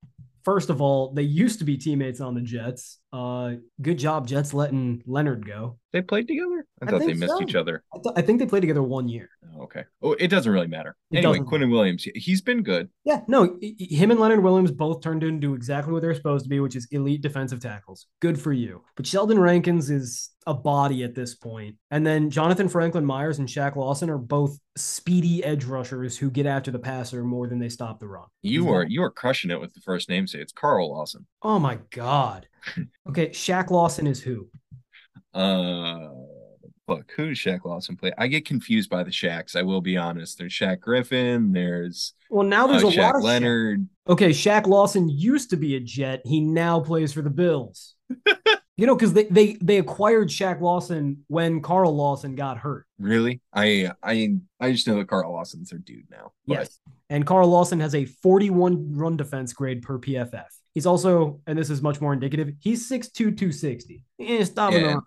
[0.44, 2.98] first of all, they used to be teammates on the Jets.
[3.14, 5.80] Uh, good job, Jets, letting Leonard go.
[5.94, 6.66] They played together.
[6.82, 7.42] I, I thought they missed so.
[7.42, 7.84] each other.
[7.94, 9.30] I, th- I, think they played together one year.
[9.56, 9.86] Oh, okay.
[10.02, 10.96] Oh, it doesn't really matter.
[11.12, 12.90] It anyway, Quinnen Williams, he's been good.
[13.06, 13.22] Yeah.
[13.28, 16.76] No, him and Leonard Williams both turned into exactly what they're supposed to be, which
[16.76, 18.08] is elite defensive tackles.
[18.20, 18.84] Good for you.
[18.96, 21.76] But Sheldon Rankins is a body at this point.
[21.92, 26.46] And then Jonathan Franklin Myers and Shaq Lawson are both speedy edge rushers who get
[26.46, 28.28] after the passer more than they stop the run.
[28.42, 30.26] You are you are crushing it with the first name.
[30.26, 31.28] Say it's Carl Lawson.
[31.42, 32.48] Oh my god.
[33.10, 34.48] Okay, Shaq Lawson is who?
[35.34, 36.10] Uh
[36.88, 38.12] look, does Shaq Lawson play?
[38.18, 39.56] I get confused by the Shaqs.
[39.56, 40.38] I will be honest.
[40.38, 41.52] There's Shaq Griffin.
[41.52, 43.88] There's well, now there's uh, a Shaq lot of Leonard.
[44.08, 46.22] Okay, Shaq Lawson used to be a Jet.
[46.26, 47.96] He now plays for the Bills.
[48.78, 52.86] you know, because they, they they acquired Shaq Lawson when Carl Lawson got hurt.
[53.00, 53.42] Really?
[53.54, 56.32] I I I just know that Carl Lawson's their dude now.
[56.46, 56.60] But.
[56.60, 56.80] Yes.
[57.10, 60.46] And Carl Lawson has a 41 run defense grade per PFF.
[60.78, 64.06] He's also, and this is much more indicative, he's 6'2, 260.
[64.20, 65.00] Eh, stop yeah.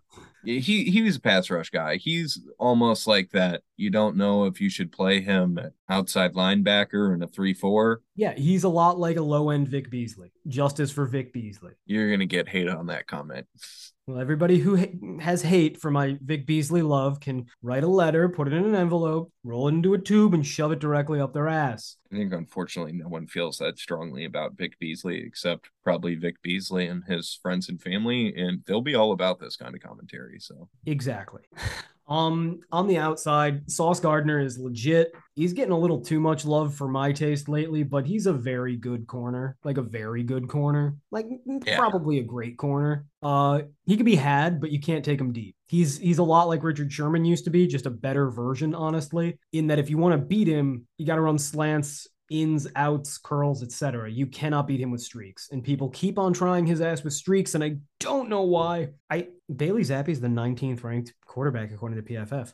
[0.42, 1.94] He he was a pass rush guy.
[1.94, 3.62] He's almost like that.
[3.76, 8.00] You don't know if you should play him outside linebacker in a three four.
[8.16, 10.32] Yeah, he's a lot like a low end Vic Beasley.
[10.48, 11.74] Justice for Vic Beasley.
[11.86, 13.46] You're gonna get hate on that comment.
[14.06, 18.28] Well, everybody who ha- has hate for my Vic Beasley love can write a letter,
[18.28, 21.32] put it in an envelope, roll it into a tube, and shove it directly up
[21.32, 21.96] their ass.
[22.12, 26.86] I think unfortunately no one feels that strongly about Vic Beasley except probably Vic Beasley
[26.86, 30.38] and his friends and family, and they'll be all about this kind of commentary.
[30.40, 31.42] So exactly.
[32.10, 35.14] Um, on the outside, Sauce Gardner is legit.
[35.36, 38.76] He's getting a little too much love for my taste lately, but he's a very
[38.76, 41.26] good corner, like a very good corner, like
[41.64, 41.78] yeah.
[41.78, 43.06] probably a great corner.
[43.22, 45.54] Uh, he could be had, but you can't take him deep.
[45.68, 49.38] He's he's a lot like Richard Sherman used to be, just a better version, honestly.
[49.52, 53.18] In that, if you want to beat him, you got to run slants, ins, outs,
[53.18, 54.10] curls, etc.
[54.10, 57.54] You cannot beat him with streaks, and people keep on trying his ass with streaks,
[57.54, 58.90] and I don't know why.
[59.10, 62.52] I Bailey Zappe is the 19th ranked quarterback according to PFF.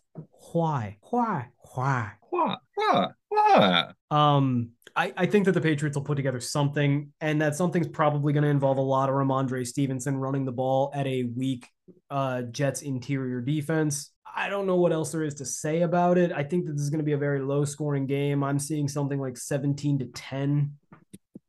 [0.53, 0.97] Why?
[1.11, 1.49] Why?
[1.75, 2.13] Why?
[2.31, 2.57] Why?
[2.75, 3.09] Why?
[3.29, 3.93] Why?
[4.11, 8.33] Um, I, I think that the Patriots will put together something, and that something's probably
[8.33, 11.69] going to involve a lot of Rhamondre Stevenson running the ball at a weak
[12.11, 14.11] uh, Jets interior defense.
[14.35, 16.33] I don't know what else there is to say about it.
[16.33, 18.45] I think that this is going to be a very low scoring game.
[18.45, 20.73] I'm seeing something like 17 to 10,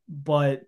[0.08, 0.62] but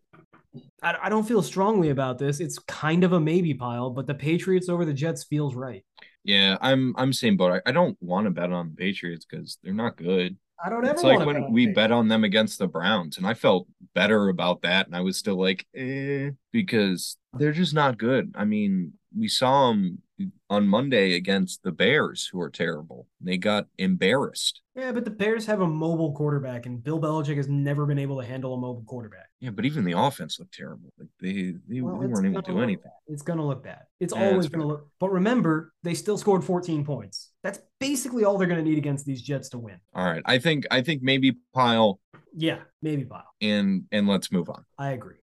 [0.82, 2.40] I, I don't feel strongly about this.
[2.40, 5.84] It's kind of a maybe pile, but the Patriots over the Jets feels right.
[6.24, 7.62] Yeah, I'm I'm same boat.
[7.66, 10.36] I, I don't want to bet on the Patriots because they're not good.
[10.62, 10.94] I don't ever.
[10.94, 14.28] It's like when bet we bet on them against the Browns, and I felt better
[14.28, 16.30] about that, and I was still like, eh.
[16.52, 18.34] because they're just not good.
[18.36, 20.02] I mean, we saw them
[20.48, 23.06] on Monday against the Bears, who are terrible.
[23.20, 24.60] They got embarrassed.
[24.74, 28.20] Yeah, but the Bears have a mobile quarterback, and Bill Belichick has never been able
[28.20, 29.28] to handle a mobile quarterback.
[29.40, 30.92] Yeah, but even the offense looked terrible.
[30.98, 32.82] Like they they, Well, they weren't able to do anything.
[32.84, 32.92] bad.
[33.08, 33.82] It's gonna look bad.
[34.00, 34.68] It's Yeah, always gonna fair.
[34.68, 34.88] look.
[34.98, 37.30] But remember, they still scored 14 points.
[37.42, 39.80] That's basically all they're gonna need against these Jets to win.
[39.94, 42.00] All right, I think I think maybe pile
[42.34, 43.24] Yeah, maybe pile.
[43.40, 44.64] and and let's move on.
[44.78, 45.16] I agree.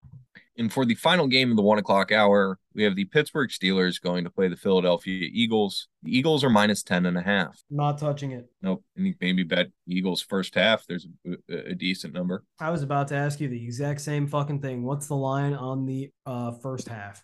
[0.58, 4.02] And for the final game of the one o'clock hour, we have the Pittsburgh Steelers
[4.02, 5.88] going to play the Philadelphia Eagles.
[6.04, 7.62] The Eagles are minus 10 and a half.
[7.70, 8.50] Not touching it.
[8.62, 8.84] Nope.
[8.96, 10.86] And you maybe bet Eagles first half.
[10.88, 11.08] There's
[11.50, 12.44] a, a decent number.
[12.60, 14.84] I was about to ask you the exact same fucking thing.
[14.84, 17.22] What's the line on the uh first half?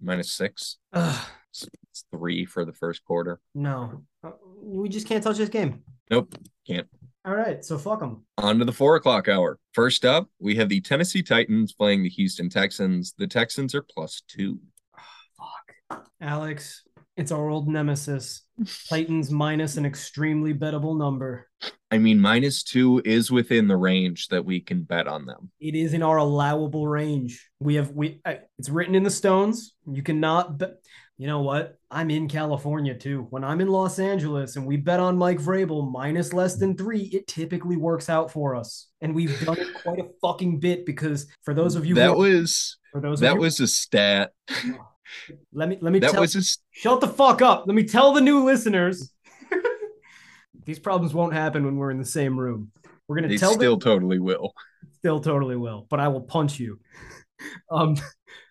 [0.00, 0.78] Minus six.
[0.92, 1.66] Ugh, It's,
[2.10, 3.40] three for the first quarter.
[3.54, 4.30] no, Uh,
[4.62, 5.82] we just can't touch this game.
[6.10, 6.34] Nope.
[6.66, 6.88] Can't.
[7.24, 8.24] All right, so fuck them.
[8.38, 9.58] On to the four o'clock hour.
[9.74, 13.14] First up, we have the Tennessee Titans playing the Houston Texans.
[13.18, 14.58] The Texans are plus two.
[14.98, 15.54] Ah,
[15.90, 16.82] fuck, Alex.
[17.18, 18.42] It's our old nemesis.
[18.88, 21.46] Titans minus an extremely bettable number.
[21.90, 25.50] I mean, minus two is within the range that we can bet on them.
[25.60, 27.50] It is in our allowable range.
[27.58, 28.22] We have we.
[28.58, 29.74] It's written in the stones.
[29.86, 30.76] You cannot bet.
[31.20, 31.76] You know what?
[31.90, 33.26] I'm in California too.
[33.28, 37.10] When I'm in Los Angeles and we bet on Mike Vrabel minus less than three,
[37.12, 38.86] it typically works out for us.
[39.02, 42.78] And we've done it quite a fucking bit because for those of you that was
[42.90, 44.32] for those that was a stat.
[45.52, 47.64] let me let me That tell was a s- Shut the fuck up.
[47.66, 49.12] Let me tell the new listeners.
[50.64, 52.72] These problems won't happen when we're in the same room.
[53.08, 54.54] We're gonna they tell still them totally will.
[54.94, 56.80] still totally will, but I will punch you.
[57.70, 57.96] Um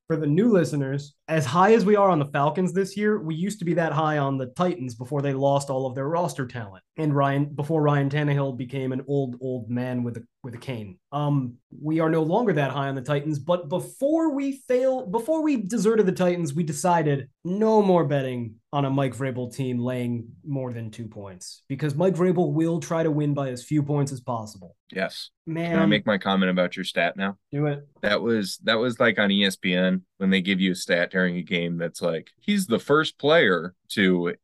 [0.06, 3.36] for the new listeners, as high as we are on the Falcons this year, we
[3.36, 6.48] used to be that high on the Titans before they lost all of their roster
[6.48, 6.84] talent.
[6.98, 10.98] And Ryan before Ryan Tannehill became an old, old man with a with a cane.
[11.12, 15.44] Um, we are no longer that high on the Titans, but before we fail, before
[15.44, 20.30] we deserted the Titans, we decided no more betting on a Mike Vrabel team laying
[20.46, 24.12] more than two points because Mike Vrabel will try to win by as few points
[24.12, 24.76] as possible.
[24.92, 25.30] Yes.
[25.46, 27.38] Man, Can I make my comment about your stat now?
[27.52, 27.88] do it.
[28.02, 31.42] That was that was like on ESPN when they give you a stat during a
[31.42, 34.36] game that's like he's the first player to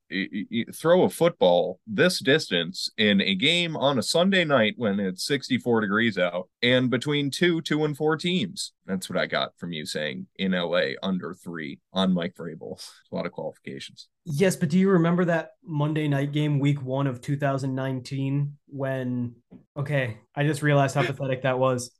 [0.73, 5.81] throw a football this distance in a game on a Sunday night when it's 64
[5.81, 8.71] degrees out and between two, two and four teams.
[8.85, 12.81] That's what I got from you saying in LA under three on Mike Vrabel.
[13.11, 14.07] A lot of qualifications.
[14.23, 19.35] Yes, but do you remember that Monday night game, week one of 2019, when?
[19.75, 21.91] Okay, I just realized how pathetic that was.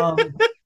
[0.00, 0.16] Um,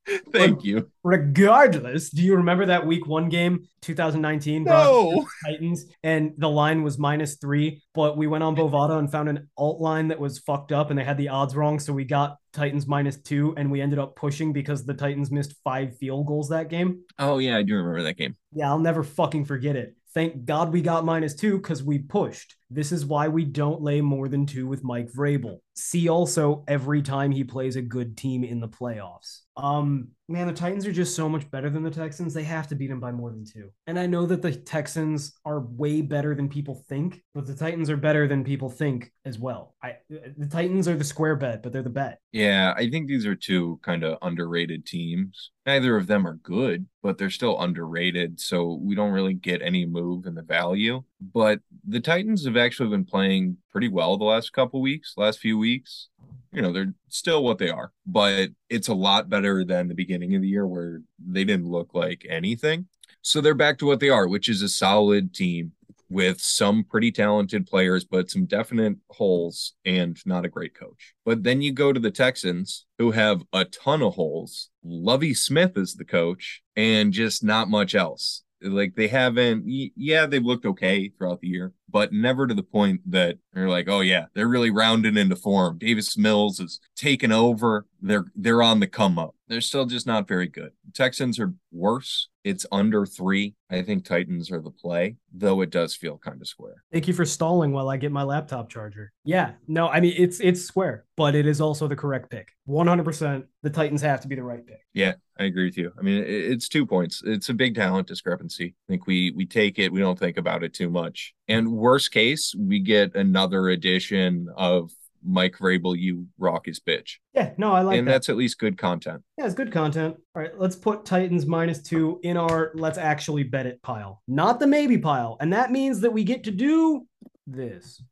[0.32, 0.90] Thank you.
[1.04, 5.26] regardless, do you remember that week one game, 2019, No.
[5.44, 9.48] Titans, and the line was minus three, but we went on Bovada and found an
[9.56, 11.78] alt line that was fucked up and they had the odds wrong.
[11.78, 15.54] So we got Titans minus two and we ended up pushing because the Titans missed
[15.62, 17.02] five field goals that game.
[17.18, 18.36] Oh yeah, I do remember that game.
[18.52, 19.94] Yeah, I'll never fucking forget it.
[20.12, 22.56] Thank God we got minus two because we pushed.
[22.70, 25.58] This is why we don't lay more than two with Mike Vrabel.
[25.74, 29.40] See also every time he plays a good team in the playoffs.
[29.56, 32.32] Um, man, the Titans are just so much better than the Texans.
[32.32, 33.70] They have to beat them by more than two.
[33.86, 37.90] And I know that the Texans are way better than people think, but the Titans
[37.90, 39.74] are better than people think as well.
[39.82, 42.20] I the Titans are the square bet, but they're the bet.
[42.32, 45.50] Yeah, I think these are two kind of underrated teams.
[45.66, 48.40] Neither of them are good, but they're still underrated.
[48.40, 51.02] So we don't really get any move in the value.
[51.34, 55.58] But the Titans have actually been playing pretty well the last couple weeks, last few
[55.58, 56.08] weeks.
[56.52, 60.34] You know, they're still what they are, but it's a lot better than the beginning
[60.34, 62.86] of the year where they didn't look like anything.
[63.22, 65.72] So they're back to what they are, which is a solid team
[66.10, 71.14] with some pretty talented players, but some definite holes and not a great coach.
[71.24, 74.70] But then you go to the Texans, who have a ton of holes.
[74.82, 78.42] Lovie Smith is the coach, and just not much else.
[78.62, 83.00] Like they haven't, yeah, they've looked okay throughout the year, but never to the point
[83.10, 85.78] that they're like, oh yeah, they're really rounded into form.
[85.78, 87.86] Davis Mills is taken over.
[88.02, 89.34] They're they're on the come up.
[89.50, 90.70] They're still just not very good.
[90.94, 92.28] Texans are worse.
[92.44, 93.56] It's under three.
[93.68, 96.84] I think Titans are the play, though it does feel kind of square.
[96.92, 99.12] Thank you for stalling while I get my laptop charger.
[99.24, 102.52] Yeah, no, I mean it's it's square, but it is also the correct pick.
[102.68, 104.80] 100% the Titans have to be the right pick.
[104.94, 105.92] Yeah, I agree with you.
[105.98, 107.20] I mean, it's two points.
[107.26, 108.76] It's a big talent discrepancy.
[108.88, 109.92] I think we we take it.
[109.92, 111.34] We don't think about it too much.
[111.48, 114.92] And worst case, we get another edition of
[115.24, 115.96] Mike Vrabel.
[115.98, 118.12] You rock his bitch, Yeah, no, I like and that.
[118.12, 119.22] that's at least good content.
[119.38, 120.16] Yeah, it's good content.
[120.34, 124.22] All right, let's put Titans minus 2 in our let's actually bet it pile.
[124.28, 125.36] Not the maybe pile.
[125.40, 127.06] And that means that we get to do
[127.46, 128.02] this.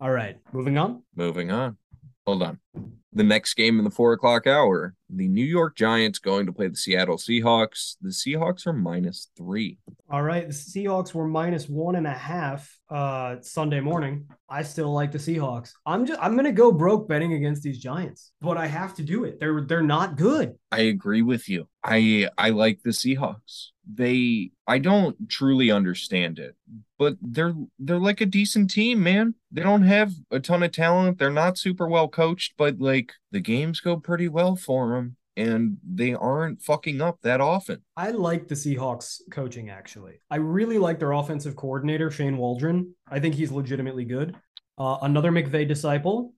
[0.00, 1.02] All right, moving on.
[1.14, 1.76] Moving on.
[2.26, 2.58] hold on.
[3.16, 6.68] The next game in the four o'clock hour, the New York Giants going to play
[6.68, 7.96] the Seattle Seahawks.
[8.02, 9.78] The Seahawks are minus three.
[10.10, 10.46] All right.
[10.46, 14.26] The Seahawks were minus one and a half uh Sunday morning.
[14.50, 15.72] I still like the Seahawks.
[15.86, 19.24] I'm just I'm gonna go broke betting against these Giants, but I have to do
[19.24, 19.40] it.
[19.40, 20.54] They're they're not good.
[20.70, 21.68] I agree with you.
[21.82, 23.68] I I like the Seahawks.
[23.90, 26.54] They I don't truly understand it,
[26.98, 29.34] but they're they're like a decent team, man.
[29.50, 31.18] They don't have a ton of talent.
[31.18, 35.76] They're not super well coached, but like the games go pretty well for them and
[35.86, 37.82] they aren't fucking up that often.
[37.96, 40.20] I like the Seahawks coaching actually.
[40.30, 42.94] I really like their offensive coordinator Shane Waldron.
[43.08, 44.34] I think he's legitimately good.
[44.78, 46.34] Uh, another McVay disciple,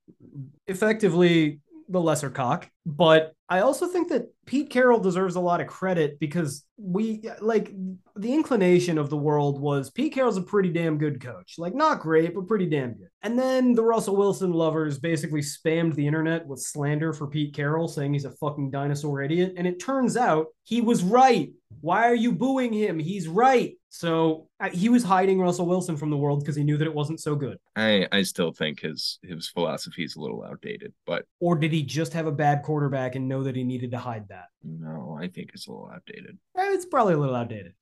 [0.66, 5.66] effectively the lesser cock, but I also think that Pete Carroll deserves a lot of
[5.66, 7.72] credit because we like
[8.14, 11.54] the inclination of the world was Pete Carroll's a pretty damn good coach.
[11.56, 13.08] Like not great, but pretty damn good.
[13.22, 17.88] And then the Russell Wilson lovers basically spammed the internet with slander for Pete Carroll
[17.88, 19.54] saying he's a fucking dinosaur idiot.
[19.56, 21.50] And it turns out he was right.
[21.80, 22.98] Why are you booing him?
[22.98, 23.76] He's right.
[23.88, 27.20] So he was hiding Russell Wilson from the world because he knew that it wasn't
[27.20, 27.58] so good.
[27.76, 31.82] I I still think his his philosophy is a little outdated, but or did he
[31.82, 34.46] just have a bad quarterback and know that he needed to hide that?
[34.64, 36.38] No, I think it's a little outdated.
[36.56, 37.74] Eh, it's probably a little outdated.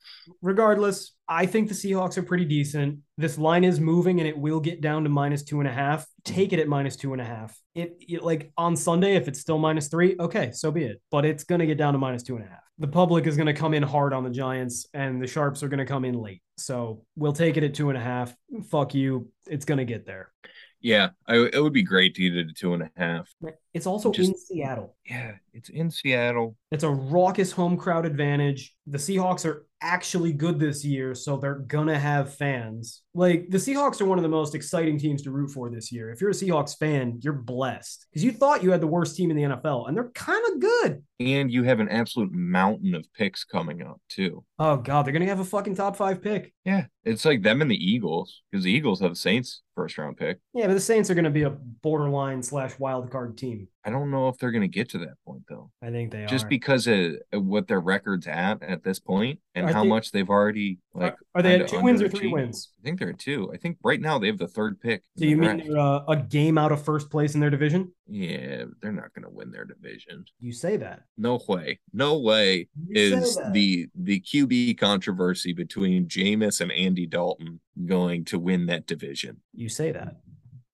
[0.43, 2.99] Regardless, I think the Seahawks are pretty decent.
[3.17, 6.07] This line is moving and it will get down to minus two and a half.
[6.25, 7.59] Take it at minus two and a half.
[7.75, 11.01] It, it like on Sunday, if it's still minus three, okay, so be it.
[11.11, 12.61] But it's gonna get down to minus two and a half.
[12.79, 15.87] The public is gonna come in hard on the Giants, and the sharps are gonna
[15.87, 16.43] come in late.
[16.57, 18.35] So we'll take it at two and a half.
[18.71, 19.31] Fuck you.
[19.47, 20.33] It's gonna get there.
[20.81, 23.29] Yeah, I, it would be great to get it at two and a half.
[23.75, 24.97] It's also Just, in Seattle.
[25.05, 26.57] Yeah, it's in Seattle.
[26.71, 28.75] It's a raucous home crowd advantage.
[28.87, 33.03] The Seahawks are actually good this year, so they're gonna have fans.
[33.17, 36.11] Like the Seahawks are one of the most exciting teams to root for this year.
[36.11, 39.31] If you're a Seahawks fan, you're blessed because you thought you had the worst team
[39.31, 41.03] in the NFL, and they're kind of good.
[41.19, 44.45] And you have an absolute mountain of picks coming up too.
[44.59, 46.53] Oh god, they're gonna have a fucking top five pick.
[46.67, 50.19] Yeah, it's like them and the Eagles because the Eagles have the Saints first round
[50.19, 50.39] pick.
[50.53, 53.69] Yeah, but the Saints are gonna be a borderline slash wild card team.
[53.87, 55.71] I don't know if they're going to get to that point though.
[55.81, 56.49] I think they are just are.
[56.49, 61.17] because of what their records at at this point and how much they've already like.
[61.35, 62.73] Are, they at two wins or three wins?
[62.81, 63.51] I think they're at two.
[63.53, 65.03] I think right now they have the third pick.
[65.17, 67.93] So you mean they're uh, a game out of first place in their division?
[68.09, 70.25] Yeah, they're not going to win their division.
[70.41, 71.03] You say that?
[71.17, 71.81] No way.
[71.93, 78.39] No way you is the the QB controversy between Jameis and Andy Dalton going to
[78.39, 79.41] win that division.
[79.55, 80.17] You say that.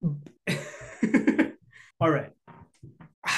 [2.01, 2.33] All right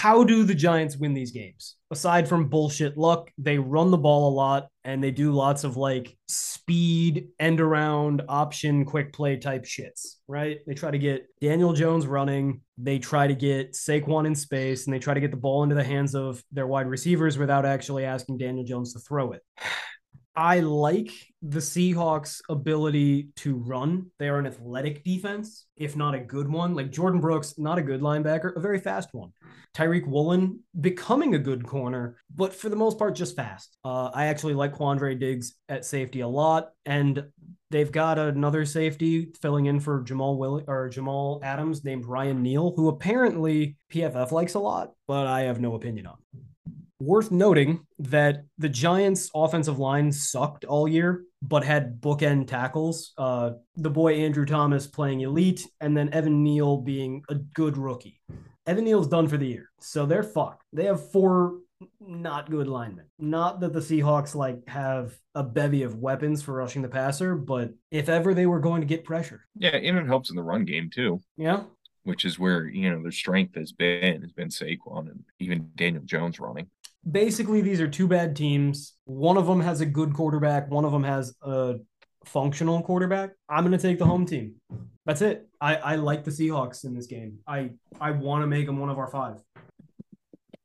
[0.05, 1.77] how do the Giants win these games?
[1.91, 5.79] Aside from bullshit luck, they run the ball a lot and they do lots of
[5.79, 10.59] like speed, end around, option, quick play type shits, right?
[10.67, 12.61] They try to get Daniel Jones running.
[12.77, 15.75] They try to get Saquon in space and they try to get the ball into
[15.75, 19.41] the hands of their wide receivers without actually asking Daniel Jones to throw it.
[20.37, 21.13] I like
[21.43, 24.11] the Seahawks' ability to run.
[24.19, 26.75] They are an athletic defense, if not a good one.
[26.75, 29.33] Like Jordyn Brooks, not a good linebacker, a very fast one.
[29.77, 33.77] Tariq Woolen becoming a good corner, but for the most part, just fast.
[33.85, 37.25] Uh, I actually like Quandre Diggs at safety a lot, and
[37.71, 42.73] they've got another safety filling in for Jamal Will or Jamal Adams named Ryan Neal,
[42.75, 46.17] who apparently PFF likes a lot, but I have no opinion on.
[47.05, 53.13] Worth noting that the Giants' offensive line sucked all year, but had bookend tackles.
[53.19, 58.23] Uh, the boy Andrew Thomas playing elite, and then Evan Neal being a good rookie.
[58.67, 60.63] Evan Neal's done for the year, so they're fucked.
[60.73, 61.59] They have four
[62.01, 63.05] not good linemen.
[63.19, 67.75] Not that the Seahawks like have a bevy of weapons for rushing the passer, but
[67.91, 70.65] if ever they were going to get pressure, yeah, and it helps in the run
[70.65, 71.21] game too.
[71.37, 71.65] Yeah,
[72.05, 76.05] which is where you know their strength has been has been Saquon and even Daniel
[76.05, 76.69] Jones running
[77.11, 78.95] basically these are two bad teams.
[79.05, 81.77] One of them has a good quarterback, one of them has a
[82.25, 83.31] functional quarterback.
[83.49, 84.55] I'm going to take the home team.
[85.07, 85.47] That's it.
[85.61, 87.39] I, I like the Seahawks in this game.
[87.47, 89.43] I I want to make them one of our five.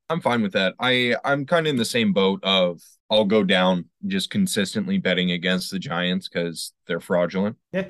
[0.10, 0.76] I'm fine with that.
[0.80, 5.32] I I'm kind of in the same boat of I'll go down just consistently betting
[5.32, 7.58] against the Giants because they're fraudulent.
[7.74, 7.90] Yeah.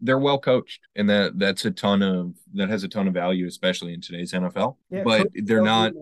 [0.00, 3.46] They're well coached, and that that's a ton of that has a ton of value,
[3.46, 4.76] especially in today's NFL.
[4.90, 5.92] Yeah, but they're not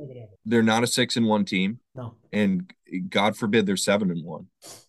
[0.44, 1.78] they're not a six and one team.
[1.94, 2.14] No.
[2.32, 2.72] And
[3.08, 4.46] God forbid they're seven and one.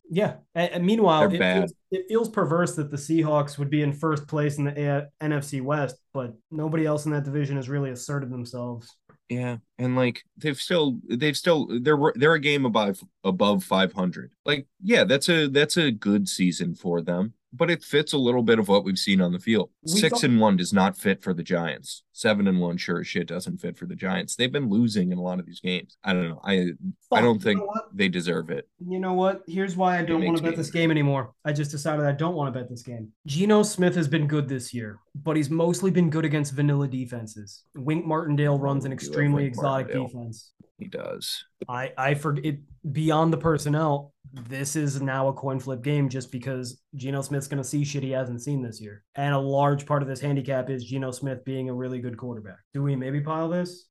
[0.09, 0.36] Yeah.
[0.53, 4.57] And, meanwhile, it feels, it feels, perverse that the Seahawks would be in first place
[4.57, 8.95] in the A- NFC West, but nobody else in that division has really asserted themselves.
[9.29, 14.31] Yeah, and like they've still they've still they're they're a game above above 500.
[14.45, 18.43] Like yeah, that's a that's a good season for them, but it fits a little
[18.43, 19.70] bit of what we've seen on the field.
[19.84, 22.04] We 6 thought, and 1 does not fit for the Giants.
[22.14, 24.36] Seven and one sure as shit doesn't fit for the Giants.
[24.36, 25.97] They've been losing in a lot of these games.
[26.03, 26.41] I don't know.
[26.43, 26.72] I
[27.11, 27.61] I don't think
[27.93, 28.70] they deserve it.
[28.88, 29.43] You know what?
[29.47, 31.34] Here's why I don't want to bet this game anymore.
[31.43, 33.11] I just decided I don't want to bet this game.
[33.28, 37.64] Geno Smith has been good this year, but he's mostly been good against vanilla defenses.
[37.76, 40.07] Wink Martindale oh, runs an extremely exotic Martindale.
[40.07, 40.51] defense.
[40.80, 41.45] He does.
[41.70, 42.55] I I forget
[42.91, 44.14] beyond the personnel.
[44.34, 48.03] This is now a coin flip game just because Geno Smith's going to see shit
[48.03, 51.45] he hasn't seen this year, and a large part of this handicap is Geno Smith
[51.45, 52.60] being a really good quarterback.
[52.74, 53.88] Do we maybe pile this?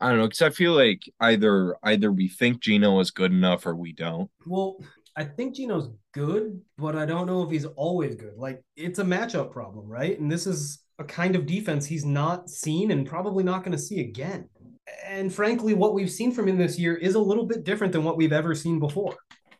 [0.00, 3.66] I don't know because I feel like either either we think Geno is good enough
[3.66, 4.30] or we don't.
[4.46, 4.78] Well,
[5.16, 8.36] I think Geno's good, but I don't know if he's always good.
[8.36, 10.18] Like it's a matchup problem, right?
[10.18, 13.82] And this is a kind of defense he's not seen and probably not going to
[13.82, 14.48] see again
[15.04, 18.04] and frankly, what we've seen from him this year is a little bit different than
[18.04, 19.16] what we've ever seen before.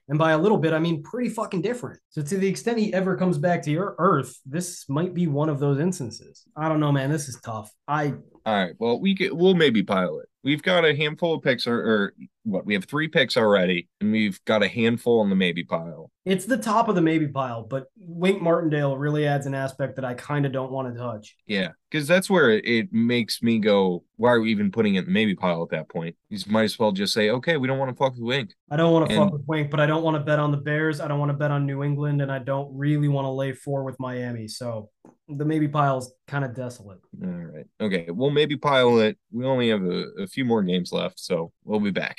[0.09, 2.01] And by a little bit, I mean pretty fucking different.
[2.11, 5.49] So, to the extent he ever comes back to your Earth, this might be one
[5.49, 6.45] of those instances.
[6.57, 7.11] I don't know, man.
[7.11, 7.73] This is tough.
[7.89, 8.15] I.
[8.47, 8.75] All right.
[8.79, 10.29] Well, we could, we'll maybe pile it.
[10.45, 14.13] We've got a handful of picks or, or, what we have three picks already and
[14.13, 16.13] we've got a handful on the maybe pile.
[16.25, 20.05] It's the top of the maybe pile but wink martindale really adds an aspect that
[20.05, 21.35] i kind of don't want to touch.
[21.49, 25.01] Yeah because that's where it, it, makes me go why are we even putting it
[25.01, 26.15] in the maybe pile at that point?
[26.29, 28.55] You might as well just say okay we don't want to fuck with wink.
[28.71, 30.57] I don't want to fuck with wink but i don't want to bet on the
[30.57, 33.31] bears i don't want to bet on new england and i don't really want to
[33.31, 34.91] lay four with miami so
[35.29, 36.99] the maybe pile's kind of desolate.
[37.23, 37.67] All right.
[37.81, 38.07] Okay.
[38.09, 39.19] We'll maybe pile it.
[39.33, 42.19] We only have a, a few more games left, so we'll be back.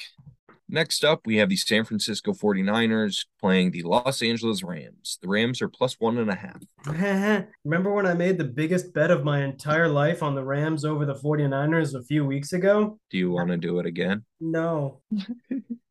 [0.70, 5.18] Next up, we have the San Francisco 49ers playing the Los Angeles Rams.
[5.22, 6.62] The Rams are plus one and a half.
[7.64, 11.06] Remember when I made the biggest bet of my entire life on the Rams over
[11.06, 13.00] the 49ers a few weeks ago?
[13.10, 14.26] Do you want to do it again?
[14.42, 15.00] No.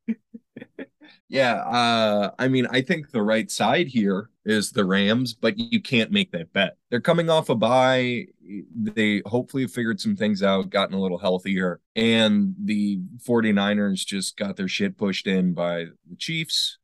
[1.28, 5.80] Yeah, uh, I mean, I think the right side here is the Rams, but you
[5.80, 6.76] can't make that bet.
[6.90, 8.26] They're coming off a bye.
[8.74, 14.57] They hopefully figured some things out, gotten a little healthier, and the 49ers just got
[14.57, 16.78] their shit pushed in by the Chiefs.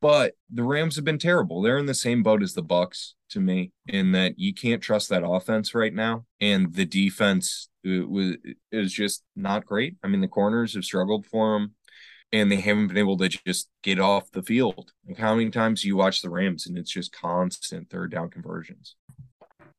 [0.00, 1.62] But the Rams have been terrible.
[1.62, 5.08] They're in the same boat as the Bucs to me, in that you can't trust
[5.08, 8.36] that offense right now, and the defense uh,
[8.70, 9.96] is just not great.
[10.04, 11.72] I mean, the corners have struggled for them
[12.32, 14.92] and they haven't been able to just get off the field.
[15.06, 18.96] Like how many times you watch the Rams and it's just constant third down conversions?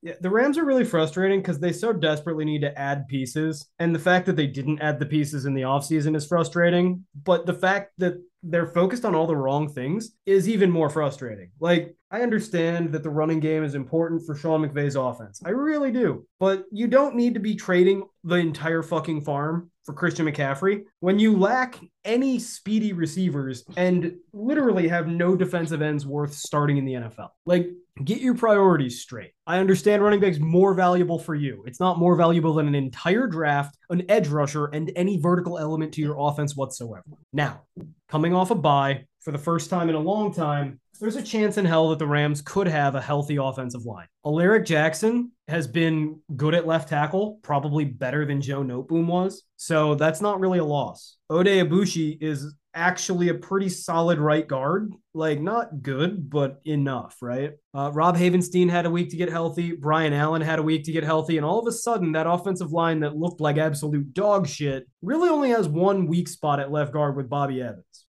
[0.04, 3.68] Yeah, the Rams are really frustrating because they so desperately need to add pieces.
[3.80, 7.06] And the fact that they didn't add the pieces in the offseason is frustrating.
[7.24, 11.50] But the fact that they're focused on all the wrong things is even more frustrating.
[11.60, 15.42] Like, I understand that the running game is important for Sean McVay's offense.
[15.46, 16.26] I really do.
[16.40, 21.20] But you don't need to be trading the entire fucking farm for Christian McCaffrey when
[21.20, 26.94] you lack any speedy receivers and literally have no defensive ends worth starting in the
[26.94, 27.30] NFL.
[27.46, 27.70] Like,
[28.04, 29.32] get your priorities straight.
[29.46, 31.64] I understand running back's more valuable for you.
[31.66, 35.94] It's not more valuable than an entire draft, an edge rusher, and any vertical element
[35.96, 37.04] to your offense whatsoever.
[37.34, 37.64] Now,
[38.08, 41.58] coming off a bye for the first time in a long time, there's a chance
[41.58, 44.08] in hell that the Rams could have a healthy offensive line.
[44.26, 49.44] Alaric Jackson has been good at left tackle, probably better than Joe Noteboom was.
[49.58, 51.18] So that's not really a loss.
[51.30, 54.94] Oday Aboushi is actually a pretty solid right guard.
[55.14, 57.52] Like, not good, but enough, right?
[57.74, 59.74] Uh, Rob Havenstein had a week to get healthy.
[59.74, 61.36] Brian Allen had a week to get healthy.
[61.36, 65.28] And all of a sudden, that offensive line that looked like absolute dog shit really
[65.28, 68.06] only has one weak spot at left guard with Bobby Evans.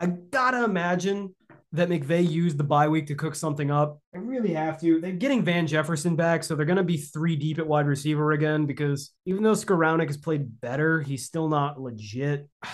[0.00, 1.34] I gotta imagine
[1.72, 4.00] that McVay used the bye week to cook something up.
[4.14, 5.00] I really have to.
[5.00, 8.32] They're getting Van Jefferson back, so they're going to be three deep at wide receiver
[8.32, 12.48] again because even though Skowronek has played better, he's still not legit.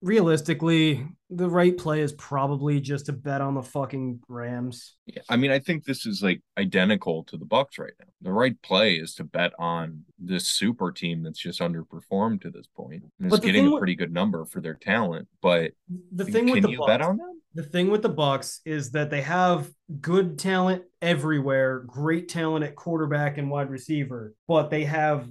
[0.00, 4.94] Realistically, the right play is probably just to bet on the fucking Rams.
[5.06, 8.06] Yeah, I mean, I think this is like identical to the Bucs right now.
[8.22, 12.68] The right play is to bet on this super team that's just underperformed to this
[12.76, 15.26] point and is getting a pretty good number for their talent.
[15.42, 15.72] But
[16.12, 17.37] the thing can with the you Bucs, bet on them?
[17.54, 19.70] The thing with the Bucs is that they have
[20.00, 25.28] good talent everywhere, great talent at quarterback and wide receiver, but they have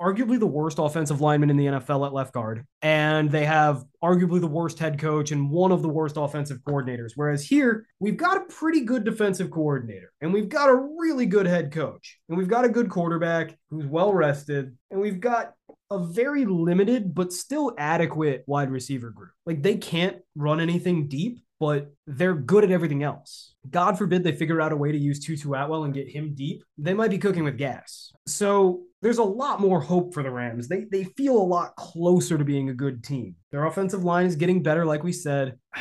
[0.00, 4.40] arguably the worst offensive lineman in the NFL at left guard, and they have arguably
[4.40, 7.12] the worst head coach and one of the worst offensive coordinators.
[7.16, 11.46] Whereas here, we've got a pretty good defensive coordinator, and we've got a really good
[11.46, 15.54] head coach, and we've got a good quarterback who's well rested, and we've got
[15.90, 19.30] a very limited but still adequate wide receiver group.
[19.44, 23.54] Like they can't run anything deep, but they're good at everything else.
[23.70, 26.64] God forbid they figure out a way to use Tutu Atwell and get him deep.
[26.78, 28.12] They might be cooking with gas.
[28.26, 30.68] So there's a lot more hope for the Rams.
[30.68, 33.36] They they feel a lot closer to being a good team.
[33.52, 35.58] Their offensive line is getting better, like we said.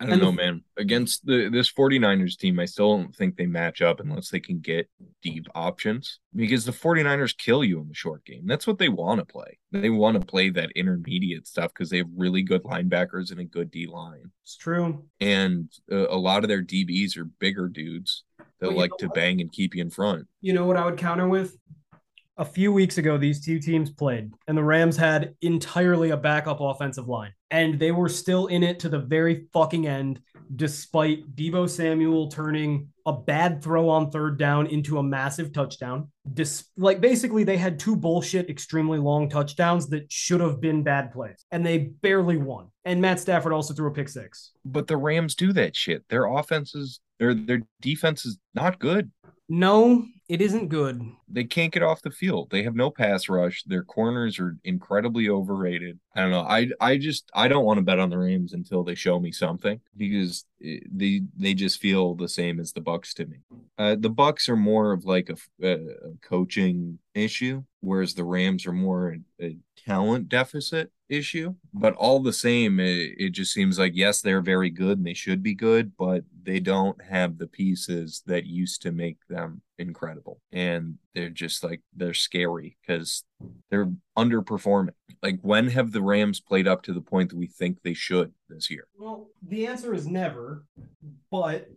[0.00, 0.62] I don't And the- know, man.
[0.76, 4.60] Against the this 49ers team, I still don't think they match up unless they can
[4.60, 4.88] get
[5.22, 8.46] deep options because the 49ers kill you in the short game.
[8.46, 9.58] That's what they want to play.
[9.72, 13.44] They want to play that intermediate stuff because they have really good linebackers and a
[13.44, 14.30] good D line.
[14.44, 15.04] It's true.
[15.20, 18.22] And uh, a lot of their DBs are bigger dudes
[18.60, 19.14] that Well, like to what?
[19.16, 20.28] bang and keep you in front.
[20.40, 21.56] You know what I would counter with?
[22.40, 26.58] A few weeks ago, these two teams played, and the Rams had entirely a backup
[26.60, 30.20] offensive line, and they were still in it to the very fucking end,
[30.54, 36.12] despite Deebo Samuel turning a bad throw on third down into a massive touchdown.
[36.32, 41.10] Dis- like basically, they had two bullshit, extremely long touchdowns that should have been bad
[41.10, 42.68] plays, and they barely won.
[42.84, 44.52] And Matt Stafford also threw a pick six.
[44.64, 46.04] But the Rams do that shit.
[46.08, 49.10] Their offenses, their their defense is not good.
[49.48, 51.02] No, it isn't good.
[51.26, 52.50] They can't get off the field.
[52.50, 53.64] They have no pass rush.
[53.64, 55.98] Their corners are incredibly overrated.
[56.14, 56.42] I don't know.
[56.42, 59.32] I I just I don't want to bet on the Rams until they show me
[59.32, 63.38] something because eh, they they just feel the same as the Bucs to me.
[63.78, 65.78] Uh, the Bucs are more of like a, a
[66.20, 69.56] coaching issue, whereas the Rams are more a, a
[69.88, 71.54] talent deficit issue.
[71.72, 75.14] But all the same, it, it just seems like yes, they're very good and they
[75.14, 80.40] should be good, but they don't have the pieces that used to make them incredible.
[80.52, 83.24] And they're just like they're scary because
[83.70, 84.90] they're underperforming.
[85.22, 88.32] Like when have the Rams played up to the point that we think they should
[88.50, 88.86] this year?
[88.98, 90.64] Well, the answer is never,
[91.30, 91.68] but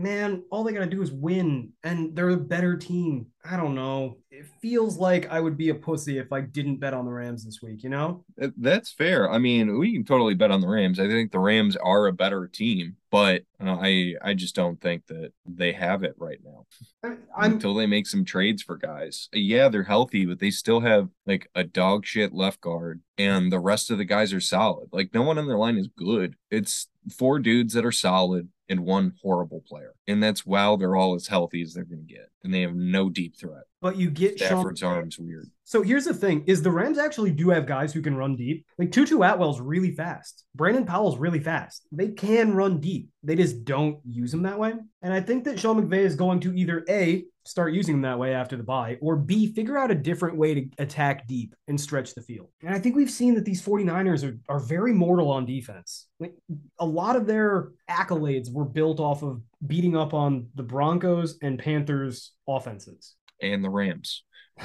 [0.00, 3.26] man, all they got to do is win, and they're a better team.
[3.44, 4.18] I don't know.
[4.30, 7.44] It feels like I would be a pussy if I didn't bet on the Rams
[7.44, 8.24] this week, you know?
[8.36, 9.30] That's fair.
[9.30, 11.00] I mean, we can totally bet on the Rams.
[11.00, 15.06] I think the Rams are a better team, but uh, I I just don't think
[15.06, 16.66] that they have it right now.
[17.02, 19.28] I- until they make some trades for guys.
[19.32, 23.60] Yeah, they're healthy, but they still have like a dog shit left guard, and the
[23.60, 24.88] rest of the guys are solid.
[24.92, 26.36] Like no one on their line is good.
[26.50, 31.14] It's four dudes that are solid and one horrible player, and that's wow, they're all
[31.16, 33.64] as healthy as they're gonna get, and they have no deep threat.
[33.80, 34.48] but you get Sean.
[34.48, 35.50] Stafford's arm's weird.
[35.64, 38.66] So here's the thing: is the Rams actually do have guys who can run deep?
[38.78, 40.44] Like Tutu Atwell's really fast.
[40.54, 41.86] Brandon Powell's really fast.
[41.92, 43.08] They can run deep.
[43.22, 44.74] They just don't use them that way.
[45.02, 48.18] And I think that Sean McVay is going to either a start using them that
[48.18, 51.80] way after the bye, or b figure out a different way to attack deep and
[51.80, 52.48] stretch the field.
[52.62, 56.06] And I think we've seen that these 49ers are are very mortal on defense.
[56.18, 56.34] Like
[56.78, 61.58] a lot of their accolades were built off of beating up on the Broncos and
[61.58, 63.14] Panthers offenses.
[63.42, 64.24] And the Rams.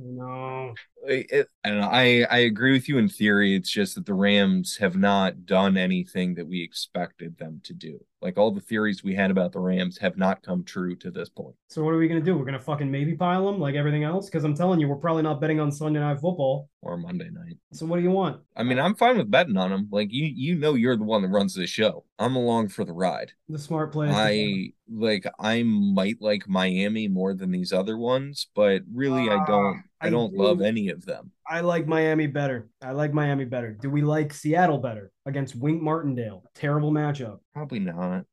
[0.00, 0.74] No.
[1.06, 1.88] It, I don't know.
[1.88, 3.54] I, I agree with you in theory.
[3.54, 8.04] It's just that the Rams have not done anything that we expected them to do.
[8.20, 11.28] Like all the theories we had about the Rams have not come true to this
[11.28, 11.54] point.
[11.68, 12.36] So what are we gonna do?
[12.36, 14.26] We're gonna fucking maybe pile them like everything else?
[14.26, 16.68] Because I'm telling you, we're probably not betting on Sunday night football.
[16.82, 17.58] or Monday night.
[17.72, 18.40] So what do you want?
[18.56, 19.88] I mean, I'm fine with betting on them.
[19.92, 22.04] Like you, you know, you're the one that runs this show.
[22.18, 23.32] I'm along for the ride.
[23.48, 24.08] The smart play.
[24.10, 25.24] I like.
[25.38, 29.84] I might like Miami more than these other ones, but really, I don't.
[30.00, 30.38] I I don't do.
[30.42, 31.32] love any of them.
[31.46, 32.68] I like Miami better.
[32.82, 33.72] I like Miami better.
[33.72, 36.44] Do we like Seattle better against Wink Martindale?
[36.54, 37.38] Terrible matchup.
[37.54, 38.24] Probably not.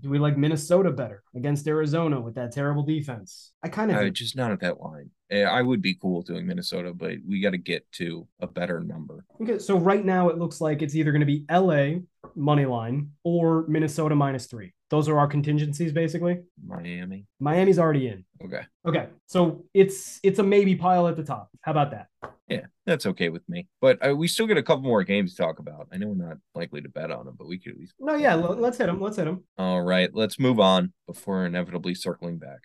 [0.00, 3.52] Do we like Minnesota better against Arizona with that terrible defense?
[3.62, 5.10] I kind of Uh, just not at that line.
[5.30, 8.80] Eh, I would be cool doing Minnesota, but we got to get to a better
[8.80, 9.24] number.
[9.40, 12.00] Okay, so right now it looks like it's either going to be LA
[12.34, 14.72] money line or Minnesota minus three.
[14.88, 16.40] Those are our contingencies, basically.
[16.64, 17.26] Miami.
[17.40, 18.24] Miami's already in.
[18.44, 18.62] Okay.
[18.86, 21.50] Okay, so it's it's a maybe pile at the top.
[21.62, 22.06] How about that?
[22.48, 23.66] Yeah, that's okay with me.
[23.80, 25.88] But uh, we still get a couple more games to talk about.
[25.92, 27.94] I know we're not likely to bet on them, but we could at least.
[27.98, 29.00] No, yeah, let's hit them.
[29.00, 29.42] Let's hit them.
[29.58, 32.60] All right, let's move on before inevitably circling back.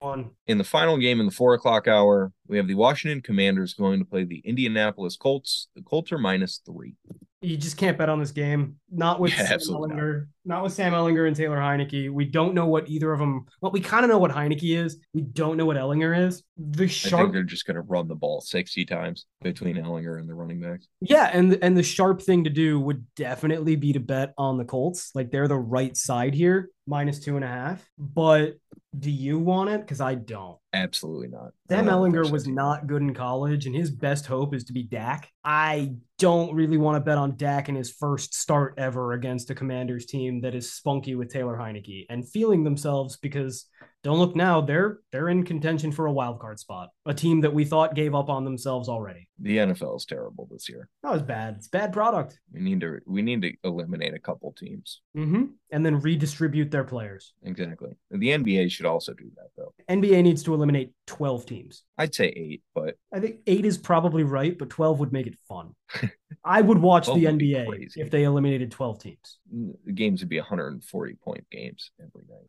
[0.00, 0.30] One.
[0.48, 4.00] In the final game in the four o'clock hour, we have the Washington Commanders going
[4.00, 5.68] to play the Indianapolis Colts.
[5.76, 6.96] The Colts are minus three.
[7.40, 8.76] You just can't bet on this game.
[8.90, 9.60] Not with Yeah, Sam.
[9.60, 10.26] Ehlinger.
[10.44, 10.62] Not.
[10.62, 12.10] with Sam Ehlinger and Taylor Heinicke.
[12.10, 13.46] We don't know what either of them.
[13.60, 14.98] Well, we kind of know what Heinicke is.
[15.12, 16.42] We don't know what Ehlinger is.
[16.56, 20.18] The I sharp think they're just going to run the ball 60 times between Ehlinger
[20.18, 20.86] and the running backs.
[21.00, 24.64] Yeah, and and the sharp thing to do would definitely be to bet on the
[24.64, 25.10] Colts.
[25.14, 27.88] Like they're the right side here, minus two and a half.
[27.98, 28.54] But
[28.98, 29.80] do you want it?
[29.80, 30.58] Because I don't.
[30.72, 31.52] Absolutely not.
[31.68, 35.30] Sam Ehlinger was not good in college, and his best hope is to be Dak.
[35.44, 39.54] I don't really want to bet on Dak in his first start ever against a
[39.54, 43.66] Commanders team that is spunky with Taylor Heinicke and feeling themselves because
[44.04, 46.90] don't look now, they're they're in contention for a wild card spot.
[47.06, 49.28] A team that we thought gave up on themselves already.
[49.40, 50.88] The NFL is terrible this year.
[51.02, 51.54] That was bad.
[51.56, 52.38] It's bad product.
[52.52, 55.00] We need to we need to eliminate a couple teams.
[55.14, 57.32] hmm And then redistribute their players.
[57.42, 57.96] Exactly.
[58.10, 59.72] The NBA should also do that though.
[59.88, 61.82] NBA needs to eliminate 12 teams.
[61.96, 65.38] I'd say eight, but I think eight is probably right, but 12 would make it
[65.48, 65.74] fun.
[66.44, 69.38] I would watch the NBA if they eliminated 12 teams.
[69.86, 71.90] The games would be 140 point games.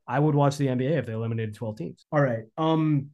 [0.08, 2.06] I would watch the NBA if they eliminated 12 teams.
[2.12, 2.44] All right.
[2.58, 3.10] Um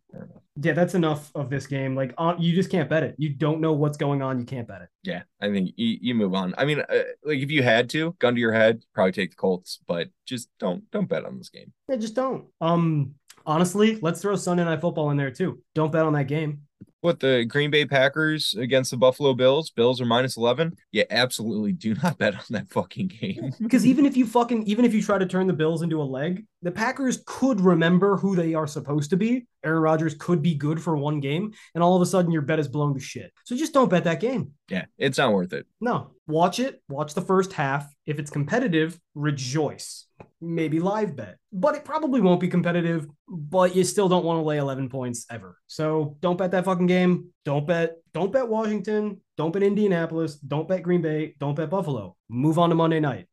[0.61, 1.95] yeah, that's enough of this game.
[1.95, 3.15] Like uh, you just can't bet it.
[3.17, 4.89] You don't know what's going on, you can't bet it.
[5.03, 6.53] Yeah, I think you, you move on.
[6.57, 9.35] I mean, uh, like if you had to, gun to your head, probably take the
[9.37, 11.71] Colts, but just don't don't bet on this game.
[11.87, 12.47] Yeah, just don't.
[12.59, 13.15] Um
[13.45, 15.61] honestly, let's throw Sunday night football in there too.
[15.73, 16.63] Don't bet on that game.
[17.01, 19.71] What the Green Bay Packers against the Buffalo Bills?
[19.71, 20.77] Bills are minus 11.
[20.91, 23.53] Yeah, absolutely do not bet on that fucking game.
[23.61, 26.03] Because even if you fucking even if you try to turn the Bills into a
[26.03, 29.47] leg, the Packers could remember who they are supposed to be.
[29.63, 32.59] Aaron Rodgers could be good for one game, and all of a sudden your bet
[32.59, 33.31] is blown to shit.
[33.45, 34.51] So just don't bet that game.
[34.69, 35.65] yeah, it's not worth it.
[35.79, 36.81] No, watch it.
[36.89, 37.91] Watch the first half.
[38.05, 40.05] If it's competitive, rejoice.
[40.39, 43.07] Maybe live bet, but it probably won't be competitive.
[43.27, 45.57] But you still don't want to lay 11 points ever.
[45.67, 47.29] So don't bet that fucking game.
[47.45, 47.97] Don't bet.
[48.13, 49.21] Don't bet Washington.
[49.37, 50.35] Don't bet Indianapolis.
[50.35, 51.35] Don't bet Green Bay.
[51.39, 52.15] Don't bet Buffalo.
[52.29, 53.27] Move on to Monday night.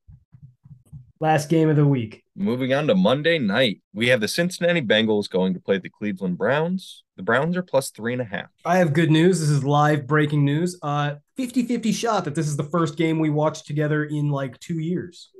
[1.20, 2.22] Last game of the week.
[2.36, 6.38] Moving on to Monday night, we have the Cincinnati Bengals going to play the Cleveland
[6.38, 7.02] Browns.
[7.16, 8.46] The Browns are plus three and a half.
[8.64, 9.40] I have good news.
[9.40, 10.78] This is live breaking news.
[10.80, 14.78] Uh 50-50 shot that this is the first game we watched together in like 2
[14.78, 15.30] years.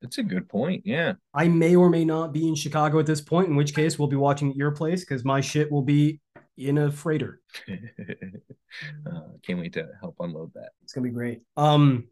[0.00, 0.82] That's a good point.
[0.84, 1.14] Yeah.
[1.34, 4.08] I may or may not be in Chicago at this point, in which case we'll
[4.08, 6.20] be watching at your place because my shit will be
[6.56, 7.40] in a freighter.
[7.68, 10.70] uh, can't wait to help unload that.
[10.82, 11.40] It's gonna be great.
[11.56, 12.08] Um,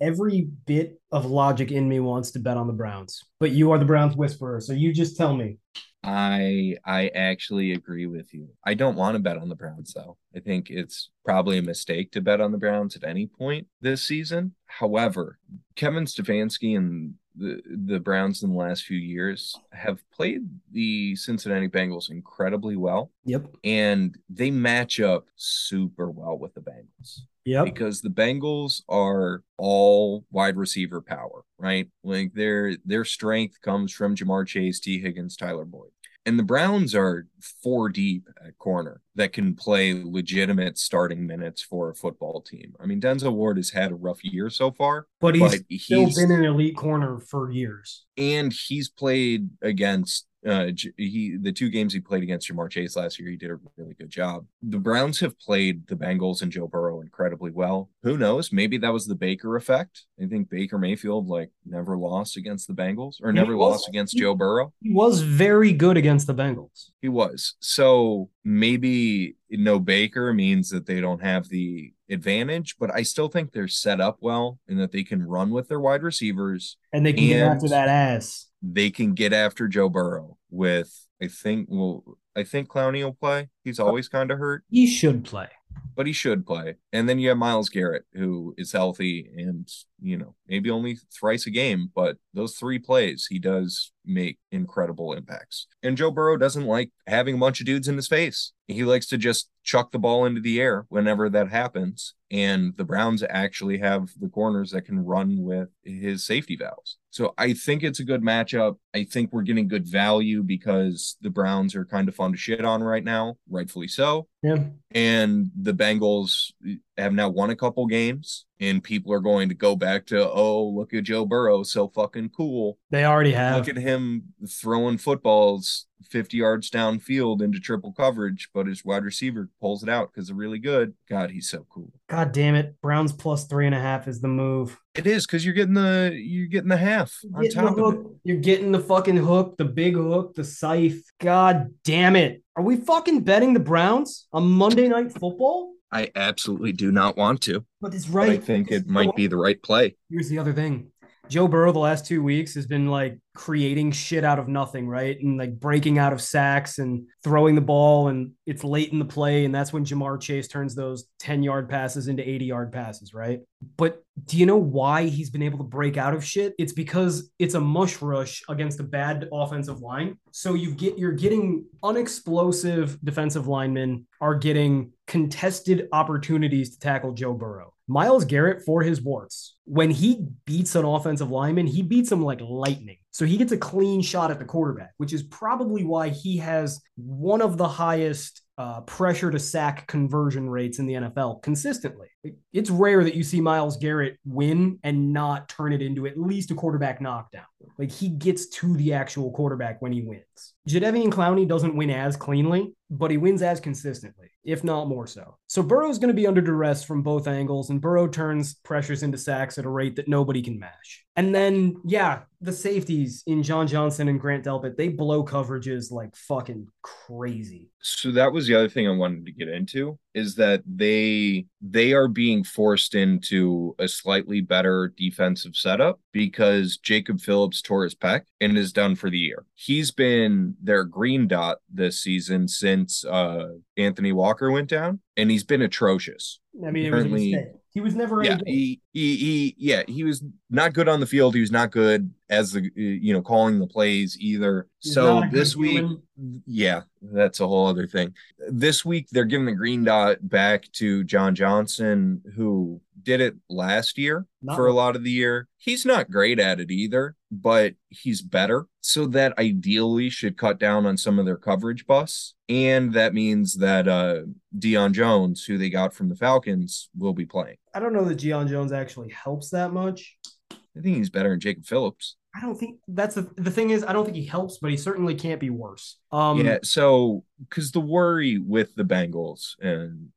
[0.00, 3.78] every bit of logic in me wants to bet on the Browns, but you are
[3.78, 5.58] the Browns whisperer, so you just tell me.
[6.06, 8.48] I I actually agree with you.
[8.64, 10.16] I don't want to bet on the Browns though.
[10.34, 14.02] I think it's probably a mistake to bet on the Browns at any point this
[14.02, 14.54] season.
[14.66, 15.38] However,
[15.74, 20.40] Kevin Stefanski and the the Browns in the last few years have played
[20.70, 23.46] the Cincinnati Bengals incredibly well Yep.
[23.62, 27.64] and they match up super well with the Bengals Yep.
[27.66, 31.88] because the Bengals are all wide receiver power, right?
[32.02, 35.90] Like their their strength comes from Ja'Marr Chase, Tee Higgins, Tyler Boyd.
[36.26, 37.26] And the Browns are
[37.62, 42.74] four deep at corner that can play legitimate starting minutes for a football team.
[42.80, 46.04] I mean, Denzel Ward has had a rough year so far, But he's but still
[46.06, 48.04] he's been an elite corner for years.
[48.16, 50.66] and he's played against uh
[50.96, 53.94] he the two games he played against Ja'Marr Chase last year he did a really
[53.94, 54.46] good job.
[54.62, 57.90] The Browns have played the Bengals and Joe Burrow incredibly well.
[58.04, 58.52] Who knows?
[58.52, 60.04] Maybe that was the Baker effect.
[60.22, 63.88] I think Baker Mayfield like never lost against the Bengals or He never was- lost
[63.88, 64.72] against Joe Burrow.
[64.80, 66.90] He was very good against the Bengals.
[67.02, 67.35] He was.
[67.60, 73.52] So maybe no Baker means that they don't have the advantage, but I still think
[73.52, 77.12] they're set up well and that they can run with their wide receivers And they
[77.12, 78.46] can get after that ass.
[78.62, 82.04] they can get after Joe Burrow with I think well
[82.36, 83.48] I think Clowney will play.
[83.64, 85.48] He's always kind of hurt, He should play.
[85.96, 86.76] but he should play.
[86.92, 89.66] And then you have Myles Garrett who is healthy and
[90.00, 95.12] you know, maybe only thrice a game, but those three plays he does make incredible
[95.12, 95.66] impacts.
[95.82, 98.52] And Joe Burrow doesn't like having a bunch of dudes in his face.
[98.66, 102.14] He likes to just chuck the ball into the air whenever that happens.
[102.30, 106.98] And the Browns actually have the corners that can run with his safety valves.
[107.10, 108.76] So I think it's a good matchup.
[108.94, 112.64] I think we're getting good value because the Browns are kind of fun to shit
[112.64, 114.28] on right now, rightfully so.
[114.42, 114.64] Yeah.
[114.90, 116.52] And the Bengals
[116.98, 120.66] have now won a couple games, and people are going to go back to, oh,
[120.68, 122.78] look at Joe Burrow, so fucking cool.
[122.90, 123.56] They already have.
[123.56, 129.50] Look at him throwing footballs 50 yards downfield into triple coverage, but his wide receiver
[129.60, 130.94] pulls it out because they're really good.
[131.08, 131.92] God, he's so cool.
[132.08, 132.80] God damn it.
[132.80, 134.78] Browns plus three and a half is the move.
[134.94, 137.94] It is because you're getting the you're getting the half on Getting the top of
[137.94, 138.06] it.
[138.24, 141.02] You're getting the fucking hook, the big hook, the scythe.
[141.20, 142.42] God damn it.
[142.56, 145.72] Are we fucking betting the Browns on Monday night football?
[145.92, 148.30] I absolutely do not want to, But it's but right.
[148.30, 149.96] I think it might be the right play.
[150.10, 150.90] Here's the other thing.
[151.28, 155.20] Joe Burrow the last two weeks has been like creating shit out of nothing, right?
[155.20, 159.04] And like breaking out of sacks and throwing the ball, and it's late in the
[159.04, 163.14] play, and that's when Ja'Marr Chase turns those 10 yard passes into 80 yard passes,
[163.14, 163.40] right?
[163.76, 166.54] But do you know why he's been able to break out of shit?
[166.58, 170.18] It's because it's a mush rush against a bad offensive line.
[170.32, 177.34] So you get you're getting unexplosive defensive linemen are getting contested opportunities to tackle Joe
[177.34, 177.74] Burrow.
[177.88, 182.40] Myles Garrett, for his warts, when he beats an offensive lineman, he beats him like
[182.40, 182.98] lightning.
[183.16, 186.82] So he gets a clean shot at the quarterback, which is probably why he has
[186.96, 192.08] one of the highest uh, pressure to sack conversion rates in the NFL consistently.
[192.52, 196.50] It's rare that you see Myles Garrett win and not turn it into at least
[196.50, 197.46] a quarterback knockdown.
[197.78, 200.52] Like he gets to the actual quarterback when he wins.
[200.68, 205.38] Jadeveon Clowney doesn't win as cleanly, but he wins as consistently, if not more so.
[205.46, 209.16] So Burrow's going to be under duress from both angles, and Burrow turns pressures into
[209.16, 211.05] sacks at a rate that nobody can match.
[211.16, 216.14] And then, yeah, the safeties in John Johnson and Grant Delpit, they blow coverages like
[216.14, 217.70] fucking crazy.
[217.80, 221.94] So that was the other thing I wanted to get into is that they they
[221.94, 228.22] are being forced into a slightly better defensive setup because Jacob Phillips tore his pec
[228.40, 229.46] and is done for the year.
[229.54, 235.44] He's been their green dot this season since uh Anthony Walker went down and he's
[235.44, 236.40] been atrocious.
[236.66, 237.46] I mean, it was a mistake.
[237.76, 241.34] He was never yeah, he, he he yeah, he was not good on the field.
[241.34, 244.66] He was not good as the you know calling the plays either.
[244.78, 246.42] He's so not a good this week human.
[246.46, 248.14] yeah, that's a whole other thing.
[248.48, 253.96] This week they're giving the green dot back to John Johnson, who did it last
[253.96, 255.48] year for a lot of the year.
[255.56, 258.66] He's not great at it either, but he's better.
[258.80, 262.34] So that ideally should cut down on some of their coverage busts.
[262.48, 264.22] And that means that uh
[264.58, 267.56] Deion Jones, who they got from the Falcons, will be playing.
[267.72, 270.16] I don't know that Deion Jones actually helps that much.
[270.50, 272.16] I think he's better than Jacob Phillips.
[272.36, 274.76] I don't think that's the the thing is I don't think he helps, but he
[274.76, 275.96] certainly can't be worse.
[276.12, 280.08] Um, yeah, so because the worry with the Bengals and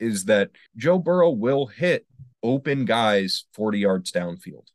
[0.00, 2.06] is that Joe Burrow will hit
[2.42, 4.68] open guys 40 yards downfield.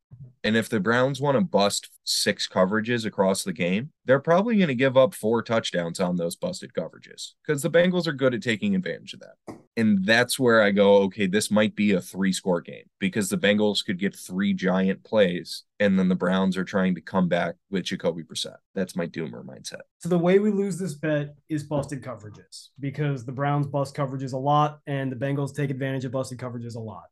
[0.46, 4.68] And if the Browns want to bust six coverages across the game, they're probably going
[4.68, 8.44] to give up four touchdowns on those busted coverages because the Bengals are good at
[8.44, 9.58] taking advantage of that.
[9.76, 13.40] And that's where I go, okay, this might be a three score game because the
[13.40, 17.56] Bengals could get three giant plays and then the Browns are trying to come back
[17.72, 18.58] with Jacoby Brissett.
[18.76, 19.82] That's my doomer mindset.
[19.98, 24.34] So the way we lose this bet is busted coverages because the Browns bust coverages
[24.34, 27.06] a lot and the Bengals take advantage of busted coverages a lot.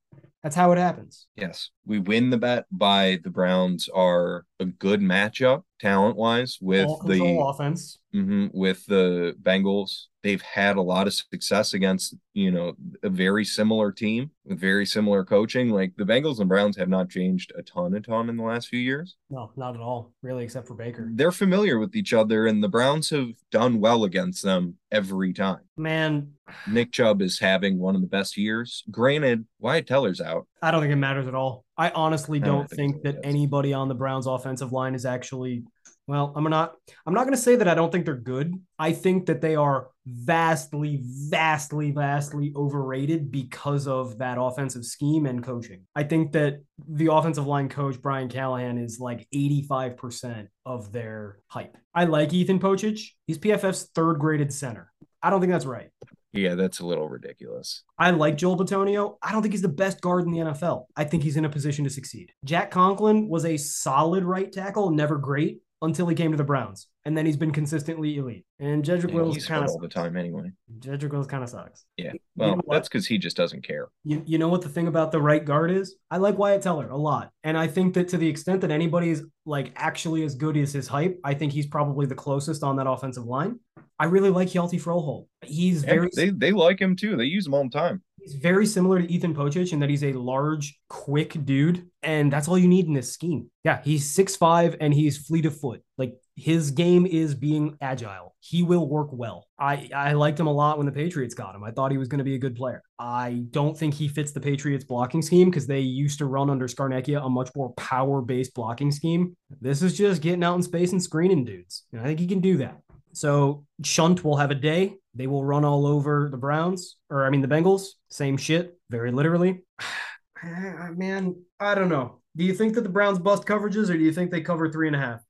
[0.43, 1.27] That's how it happens.
[1.37, 6.89] Yes, we win the bet by the Browns are a good matchup talent wise with
[7.05, 7.97] the offense.
[8.13, 10.07] mhm, with the Bengals.
[10.23, 12.73] They've had a lot of success against you know
[13.03, 15.69] a very similar team with very similar coaching.
[15.69, 18.69] Like the Bengals and Browns have not changed a ton, a ton in the last
[18.69, 19.17] few years.
[19.29, 21.09] No, not at all, really, except for Baker.
[21.13, 25.61] They're familiar with each other, and the Browns have done well against them every time.
[25.75, 26.31] Man,
[26.67, 28.83] Nick Chubb is having one of the best years.
[28.89, 30.47] Granted, Wyatt Teller's out.
[30.61, 31.65] I don't think it matters at all.
[31.77, 35.63] I honestly don't don't think think that anybody on the Browns offensive line is actually
[36.07, 36.75] well, I'm not
[37.05, 38.53] I'm not going to say that I don't think they're good.
[38.77, 45.43] I think that they are vastly vastly vastly overrated because of that offensive scheme and
[45.43, 45.83] coaching.
[45.95, 51.77] I think that the offensive line coach Brian Callahan is like 85% of their hype.
[51.95, 53.01] I like Ethan Pocic.
[53.27, 54.91] He's PFF's third graded center.
[55.21, 55.89] I don't think that's right.
[56.33, 57.83] Yeah, that's a little ridiculous.
[57.97, 59.17] I like Joel Bitonio.
[59.21, 60.85] I don't think he's the best guard in the NFL.
[60.95, 62.31] I think he's in a position to succeed.
[62.43, 66.87] Jack Conklin was a solid right tackle, never great until he came to the Browns.
[67.05, 68.45] And then he's been consistently elite.
[68.59, 70.51] And Jedrick Yeah, Wills kind of all the time anyway.
[70.79, 71.83] Jedrick Wills kind of sucks.
[71.97, 72.13] Yeah.
[72.13, 73.89] You Well, know that's because he just doesn't care.
[74.05, 75.95] You, you know what the thing about the right guard is?
[76.09, 77.31] I like Wyatt Teller a lot.
[77.43, 80.71] And I think that to the extent that anybody is like actually as good as
[80.71, 83.59] his hype, I think he's probably the closest on that offensive line.
[83.99, 85.27] I really like Hjalte Froholdt.
[85.43, 87.15] He's Yeah, very they they like him too.
[87.15, 88.01] They use him all the time.
[88.21, 92.47] He's very similar to Ethan Pocic in that he's a large, quick dude, and that's
[92.47, 93.51] all you need in this scheme.
[93.65, 95.83] Yeah, he's six five and he's fleet of foot.
[95.97, 98.35] Like his game is being agile.
[98.39, 99.47] He will work well.
[99.59, 101.63] I I liked him a lot when the Patriots got him.
[101.63, 102.81] I thought he was going to be a good player.
[102.97, 106.67] I don't think he fits the Patriots blocking scheme because they used to run under
[106.67, 109.35] Scarnecchia a much more power based blocking scheme.
[109.61, 111.83] This is just getting out in space and screening dudes.
[111.91, 112.79] And I think he can do that.
[113.13, 114.95] So Shunt will have a day.
[115.13, 117.85] They will run all over the Browns, or I mean the Bengals.
[118.09, 119.61] Same shit, very literally.
[120.43, 122.19] Man, I don't know.
[122.35, 124.87] Do you think that the Browns bust coverages, or do you think they cover three
[124.87, 125.21] and a half?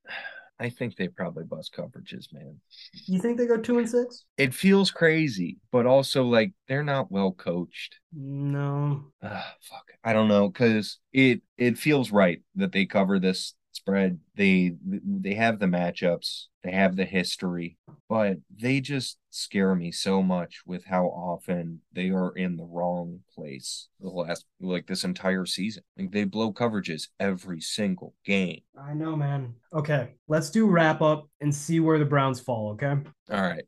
[0.60, 2.60] I think they probably bust coverages, man.
[3.08, 4.26] You think they go two and six?
[4.38, 7.98] It feels crazy, but also like they're not well coached.
[8.14, 9.06] No.
[9.22, 9.92] Ah, fuck.
[10.04, 14.20] I don't know because it it feels right that they cover this spread.
[14.36, 17.78] They they have the matchups, they have the history,
[18.08, 23.20] but they just scare me so much with how often they are in the wrong
[23.36, 25.84] place the last like this entire season.
[25.98, 28.62] Like they blow coverages every single game.
[28.80, 29.56] I know, man.
[29.74, 32.72] Okay, let's do wrap up and see where the Browns fall.
[32.72, 32.96] Okay.
[33.32, 33.64] All right.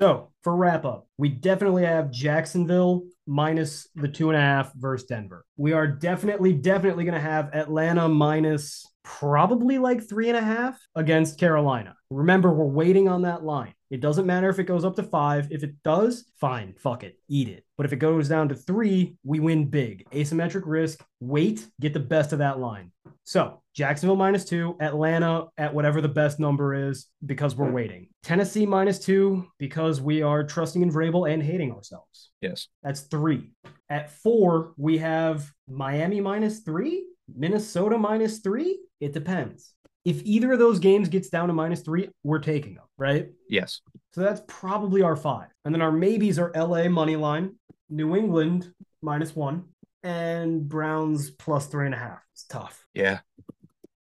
[0.00, 5.06] So for wrap up, we definitely have Jacksonville minus the two and a half versus
[5.06, 5.44] Denver.
[5.56, 10.78] We are definitely, definitely going to have Atlanta minus probably like three and a half
[10.94, 11.96] against Carolina.
[12.10, 13.72] Remember, we're waiting on that line.
[13.88, 15.48] It doesn't matter if it goes up to five.
[15.50, 17.64] If it does, fine, fuck it, eat it.
[17.76, 20.06] But if it goes down to three, we win big.
[20.10, 22.90] Asymmetric risk, wait, get the best of that line.
[23.26, 28.06] So Jacksonville minus two, Atlanta at whatever the best number is because we're waiting.
[28.22, 32.30] Tennessee minus two because we are trusting in Vrabel and hating ourselves.
[32.40, 32.68] Yes.
[32.84, 33.50] That's three.
[33.90, 37.04] At four, we have Miami minus three,
[37.36, 38.78] Minnesota minus three.
[39.00, 39.74] It depends.
[40.04, 43.30] If either of those games gets down to minus three, we're taking them, right?
[43.50, 43.80] Yes.
[44.14, 45.48] So that's probably our five.
[45.64, 47.56] And then our maybes are LA money line,
[47.90, 48.72] New England
[49.02, 49.64] minus one,
[50.06, 52.20] and Browns plus three and a half.
[52.32, 52.86] It's tough.
[52.94, 53.18] Yeah.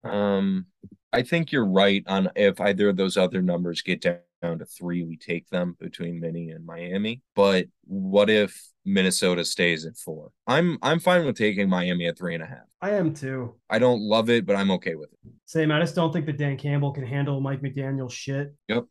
[0.03, 0.67] Um,
[1.11, 5.03] I think you're right on if either of those other numbers get down, to three,
[5.03, 7.23] we take them between Mini and Miami.
[7.35, 10.29] But what if Minnesota stays at four?
[10.45, 12.67] I'm I'm fine with taking Miami at three and a half.
[12.79, 13.55] I am too.
[13.71, 15.31] I don't love it, but I'm okay with it.
[15.47, 15.71] Same.
[15.71, 18.53] I just don't think that Dan Campbell can handle Mike McDaniel shit.
[18.67, 18.85] Yep.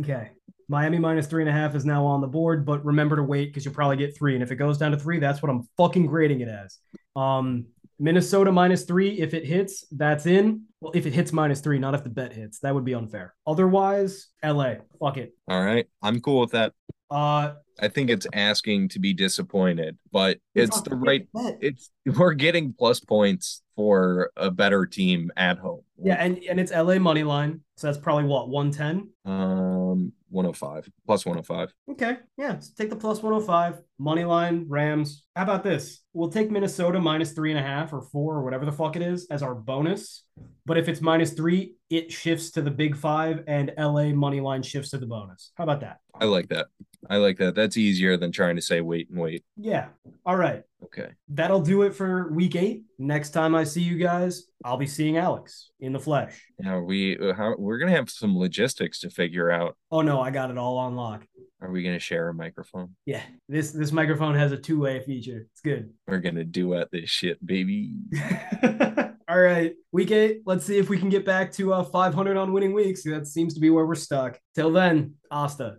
[0.00, 0.32] Okay.
[0.68, 3.46] Miami minus three and a half is now on the board, but remember to wait
[3.46, 4.34] because you'll probably get three.
[4.34, 6.78] And if it goes down to three, that's what I'm fucking grading it as.
[7.16, 7.66] Um,
[7.98, 9.18] Minnesota minus three.
[9.18, 10.64] If it hits, that's in.
[10.80, 12.60] Well, if it hits minus three, not if the bet hits.
[12.60, 13.34] That would be unfair.
[13.46, 14.74] Otherwise, LA.
[15.00, 15.34] Fuck it.
[15.48, 15.86] All right.
[16.02, 16.74] I'm cool with that.
[17.10, 21.58] Uh, I think it's asking to be disappointed, but it's the right bet.
[21.60, 25.80] it's we're getting plus points for a better team at home.
[26.02, 27.62] Yeah, and, and it's LA money line.
[27.76, 29.10] So that's probably what, 110?
[29.24, 31.74] Um 105 plus 105.
[31.90, 32.18] Okay.
[32.36, 32.58] Yeah.
[32.58, 33.82] So take the plus 105.
[34.00, 35.24] Money line, Rams.
[35.34, 36.02] How about this?
[36.12, 39.02] We'll take Minnesota minus three and a half or four or whatever the fuck it
[39.02, 40.22] is as our bonus.
[40.66, 44.62] But if it's minus three, it shifts to the big five and LA money line
[44.62, 45.50] shifts to the bonus.
[45.56, 45.98] How about that?
[46.20, 46.66] I like that.
[47.10, 47.56] I like that.
[47.56, 49.44] That's easier than trying to say wait and wait.
[49.56, 49.86] Yeah.
[50.24, 50.62] All right.
[50.84, 51.08] Okay.
[51.28, 52.82] That'll do it for week eight.
[52.98, 56.40] Next time I see you guys, I'll be seeing Alex in the flesh.
[56.58, 59.76] Now we uh, how we're gonna have some logistics to figure out.
[59.90, 61.24] Oh no, I got it all on lock.
[61.60, 62.94] Are we gonna share a microphone?
[63.04, 63.22] Yeah.
[63.48, 65.46] This this microphone has a two-way feature.
[65.50, 65.92] It's good.
[66.06, 67.94] We're gonna do duet this shit, baby.
[69.28, 70.42] All right, week eight.
[70.46, 73.02] Let's see if we can get back to uh, 500 on winning weeks.
[73.02, 74.38] That seems to be where we're stuck.
[74.54, 75.76] Till then, Asta.